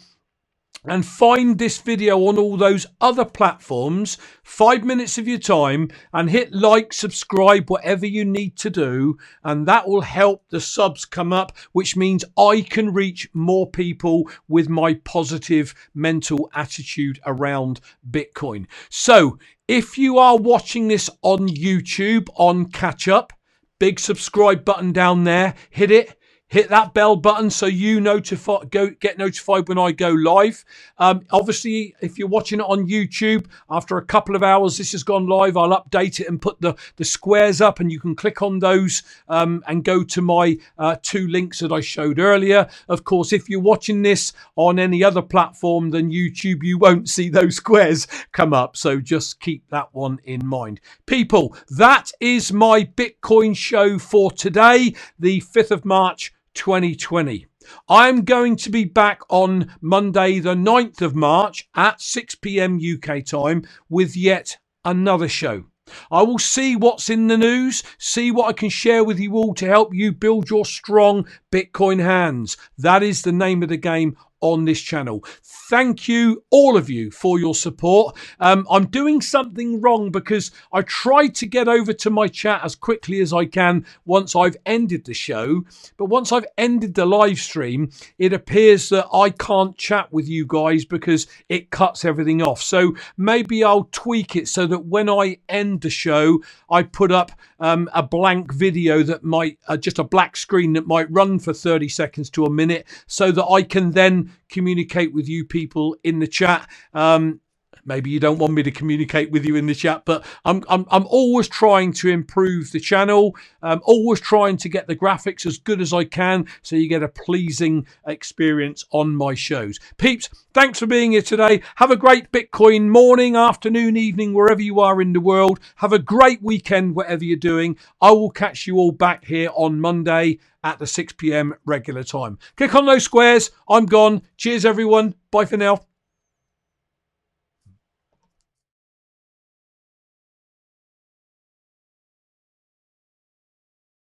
and 0.88 1.06
find 1.06 1.58
this 1.58 1.80
video 1.80 2.28
on 2.28 2.38
all 2.38 2.58
those 2.58 2.86
other 3.02 3.26
platforms, 3.26 4.18
five 4.44 4.84
minutes 4.84 5.18
of 5.18 5.28
your 5.28 5.40
time, 5.40 5.90
and 6.14 6.30
hit 6.30 6.54
like, 6.54 6.94
subscribe, 6.94 7.70
whatever 7.70 8.06
you 8.06 8.24
need 8.24 8.56
to 8.58 8.70
do. 8.70 9.18
And 9.44 9.68
that 9.68 9.88
will 9.88 10.02
help 10.02 10.44
the 10.50 10.62
subs 10.62 11.06
come 11.06 11.34
up, 11.34 11.58
which 11.72 11.96
means 11.96 12.24
I 12.38 12.62
can 12.62 12.94
reach 12.94 13.28
more 13.34 13.70
people 13.70 14.30
with 14.48 14.70
my 14.70 14.94
positive 14.94 15.74
mental 15.94 16.50
attitude 16.54 17.20
around 17.26 17.82
Bitcoin. 18.10 18.68
So 18.90 19.40
if 19.68 19.98
you 19.98 20.20
are 20.20 20.38
watching 20.38 20.88
this 20.88 21.10
on 21.24 21.48
YouTube 21.50 22.30
on 22.36 22.66
catch 22.66 23.08
up, 23.08 23.34
big 23.80 24.00
subscribe 24.00 24.64
button 24.66 24.92
down 24.92 25.24
there, 25.24 25.56
hit 25.70 25.92
it 25.92 26.18
hit 26.48 26.70
that 26.70 26.94
bell 26.94 27.16
button 27.16 27.50
so 27.50 27.66
you 27.66 28.00
notify 28.00 28.64
go 28.70 28.90
get 28.90 29.18
notified 29.18 29.68
when 29.68 29.78
I 29.78 29.92
go 29.92 30.10
live. 30.10 30.64
Um, 30.98 31.26
obviously, 31.32 31.96
if 32.02 32.18
you're 32.18 32.28
watching 32.28 32.60
it 32.60 32.64
on 32.64 32.88
YouTube, 32.88 33.48
after 33.70 33.98
a 33.98 34.06
couple 34.06 34.36
of 34.36 34.44
hours 34.44 34.78
this 34.78 34.92
has 34.92 35.04
gone 35.04 35.28
live, 35.28 35.58
I'll 35.58 35.70
update 35.70 36.20
it 36.20 36.28
and 36.28 36.42
put 36.42 36.62
the 36.62 36.76
the 36.98 37.06
squares 37.06 37.62
up, 37.62 37.80
and 37.80 37.92
you 37.92 38.00
can 38.00 38.16
click 38.16 38.42
on 38.42 38.60
those 38.60 39.04
um, 39.28 39.64
and 39.68 39.84
go 39.84 40.04
to 40.04 40.22
my 40.22 40.58
uh, 40.78 40.96
two 41.02 41.28
links 41.28 41.60
that 41.60 41.72
I 41.72 41.82
showed 41.82 42.20
earlier. 42.20 42.68
Of 42.88 43.04
course, 43.04 43.34
if 43.34 43.50
you're 43.50 43.60
watching 43.60 44.02
this 44.02 44.34
on 44.56 44.80
any 44.80 45.04
other 45.04 45.22
platform 45.22 45.90
than 45.90 46.12
YouTube, 46.12 46.64
you 46.64 46.78
won't 46.78 47.10
see 47.10 47.30
those 47.30 47.56
squares 47.66 48.08
come 48.32 48.54
up. 48.54 48.78
So 48.78 49.00
just 49.00 49.40
keep 49.40 49.68
that 49.70 49.90
one 49.94 50.20
in 50.24 50.46
mind, 50.46 50.80
people. 51.06 51.56
That 51.70 52.12
is 52.20 52.54
my 52.54 52.84
Bitcoin 52.84 53.56
show 53.56 53.98
for 53.98 54.32
today, 54.32 54.94
the 55.18 55.42
5th 55.42 55.72
of 55.72 55.86
March. 55.86 56.32
2020. 56.56 57.46
I'm 57.88 58.24
going 58.24 58.56
to 58.58 58.70
be 58.70 58.86
back 58.86 59.22
on 59.30 59.74
Monday, 59.82 60.40
the 60.40 60.56
9th 60.56 61.02
of 61.02 61.16
March 61.16 61.70
at 61.76 62.02
6 62.02 62.36
pm 62.36 62.80
UK 62.80 63.24
time 63.24 63.66
with 63.90 64.18
yet 64.18 64.58
another 64.84 65.28
show. 65.28 65.66
I 66.10 66.24
will 66.24 66.40
see 66.40 66.76
what's 66.76 67.10
in 67.12 67.28
the 67.28 67.38
news, 67.38 67.84
see 68.00 68.32
what 68.32 68.48
I 68.48 68.54
can 68.54 68.70
share 68.70 69.04
with 69.04 69.20
you 69.20 69.34
all 69.34 69.54
to 69.56 69.68
help 69.68 69.94
you 69.94 70.12
build 70.12 70.50
your 70.50 70.66
strong 70.66 71.28
Bitcoin 71.52 72.02
hands. 72.02 72.58
That 72.78 73.04
is 73.04 73.22
the 73.22 73.32
name 73.32 73.62
of 73.62 73.70
the 73.70 73.78
game 73.78 74.18
on 74.42 74.66
this 74.66 74.82
channel. 74.82 75.24
Thank 75.70 76.08
you, 76.08 76.44
all 76.52 76.78
of 76.78 76.90
you, 76.90 77.12
for 77.12 77.40
your 77.40 77.56
support. 77.56 78.16
Um, 78.40 78.68
I'm 78.70 78.88
doing 78.88 79.22
something 79.22 79.82
wrong 79.82 80.12
because 80.12 80.52
I 80.72 80.84
tried 80.84 81.34
to 81.36 81.48
get 81.48 81.68
over 81.68 81.94
to 81.94 82.10
my 82.10 82.28
chat 82.28 82.64
as 82.64 82.76
quickly 82.76 83.22
as 83.22 83.34
I 83.34 83.46
can 83.46 83.86
once 84.06 84.36
I've 84.36 84.58
ended 84.66 85.06
the 85.06 85.14
show. 85.14 85.64
But 85.98 86.06
once 86.06 86.32
I've 86.32 86.46
ended 86.58 86.94
the 86.94 87.06
live 87.06 87.40
stream, 87.40 87.92
it 88.20 88.34
appears 88.34 88.90
that 88.90 89.08
I 89.12 89.32
can't 89.32 89.78
chat 89.78 90.12
with 90.12 90.28
you 90.28 90.46
guys 90.48 90.86
because 90.86 91.28
it 91.50 91.72
cuts 91.72 92.06
everything 92.06 92.42
off. 92.42 92.62
So 92.62 92.96
maybe 93.18 93.64
I'll 93.64 93.90
tweak 93.92 94.36
it 94.36 94.48
so 94.48 94.68
that 94.68 94.86
when 94.86 95.10
I 95.10 95.38
end 95.50 95.82
the 95.82 95.90
show, 95.90 96.42
I 96.70 96.84
put 96.84 97.12
up 97.12 97.32
um, 97.60 97.90
a 97.94 98.04
blank 98.04 98.54
video 98.54 99.02
that 99.04 99.24
might, 99.24 99.58
uh, 99.68 99.78
just 99.78 100.00
a 100.00 100.04
black 100.04 100.38
screen 100.38 100.74
that 100.74 100.88
might 100.88 101.10
run 101.10 101.40
for 101.40 101.54
30 101.54 101.90
seconds 101.90 102.30
to 102.32 102.46
a 102.46 102.50
minute 102.50 102.86
so 103.08 103.32
that 103.32 103.46
I 103.46 103.64
can 103.64 103.92
then 103.92 104.32
communicate 104.50 105.14
with 105.14 105.28
you 105.28 105.46
people 105.46 105.96
in 106.04 106.20
the 106.20 106.28
chat. 106.28 106.70
Um, 106.94 107.42
maybe 107.86 108.10
you 108.10 108.20
don't 108.20 108.40
want 108.40 108.54
me 108.54 108.64
to 108.64 108.72
communicate 108.72 109.32
with 109.32 109.46
you 109.46 109.56
in 109.56 109.68
the 109.68 109.76
chat, 109.76 110.04
but 110.06 110.26
I'm 110.44 110.64
I'm, 110.68 110.86
I'm 110.90 111.06
always 111.08 111.48
trying 111.48 111.94
to 111.94 112.10
improve 112.10 112.72
the 112.72 112.80
channel. 112.80 113.36
I'm 113.62 113.82
always 113.84 114.20
trying 114.20 114.58
to 114.58 114.70
get 114.70 114.88
the 114.88 114.96
graphics 114.96 115.46
as 115.46 115.58
good 115.58 115.82
as 115.82 115.94
I 115.94 116.04
can, 116.04 116.48
so 116.62 116.76
you 116.76 116.90
get 116.90 117.04
a 117.04 117.08
pleasing 117.08 117.86
experience 118.08 118.86
on 118.92 119.16
my 119.16 119.34
shows. 119.34 119.80
Peeps, 119.98 120.30
thanks 120.54 120.80
for 120.80 120.88
being 120.88 121.12
here 121.12 121.22
today. 121.22 121.62
Have 121.76 121.92
a 121.92 121.96
great 121.96 122.32
Bitcoin 122.32 122.90
morning, 122.90 123.36
afternoon, 123.36 123.98
evening, 123.98 124.34
wherever 124.34 124.62
you 124.62 124.80
are 124.80 125.02
in 125.02 125.14
the 125.14 125.20
world. 125.22 125.60
Have 125.78 125.94
a 125.94 126.00
great 126.00 126.42
weekend, 126.42 126.96
whatever 126.96 127.24
you're 127.24 127.38
doing. 127.38 127.78
I 128.02 128.12
will 128.12 128.32
catch 128.32 128.68
you 128.68 128.78
all 128.78 128.92
back 128.92 129.26
here 129.26 129.50
on 129.56 129.80
Monday 129.80 130.40
at 130.64 130.80
the 130.80 130.88
6 130.88 131.14
p.m. 131.14 131.54
regular 131.66 132.04
time. 132.04 132.40
Click 132.58 132.74
on 132.74 132.86
those 132.88 133.04
squares. 133.04 133.52
I'm 133.70 133.86
gone. 133.86 134.24
Cheers, 134.36 134.66
everyone. 134.66 135.14
Bye 135.32 135.46
for 135.46 135.58
now. 135.58 135.86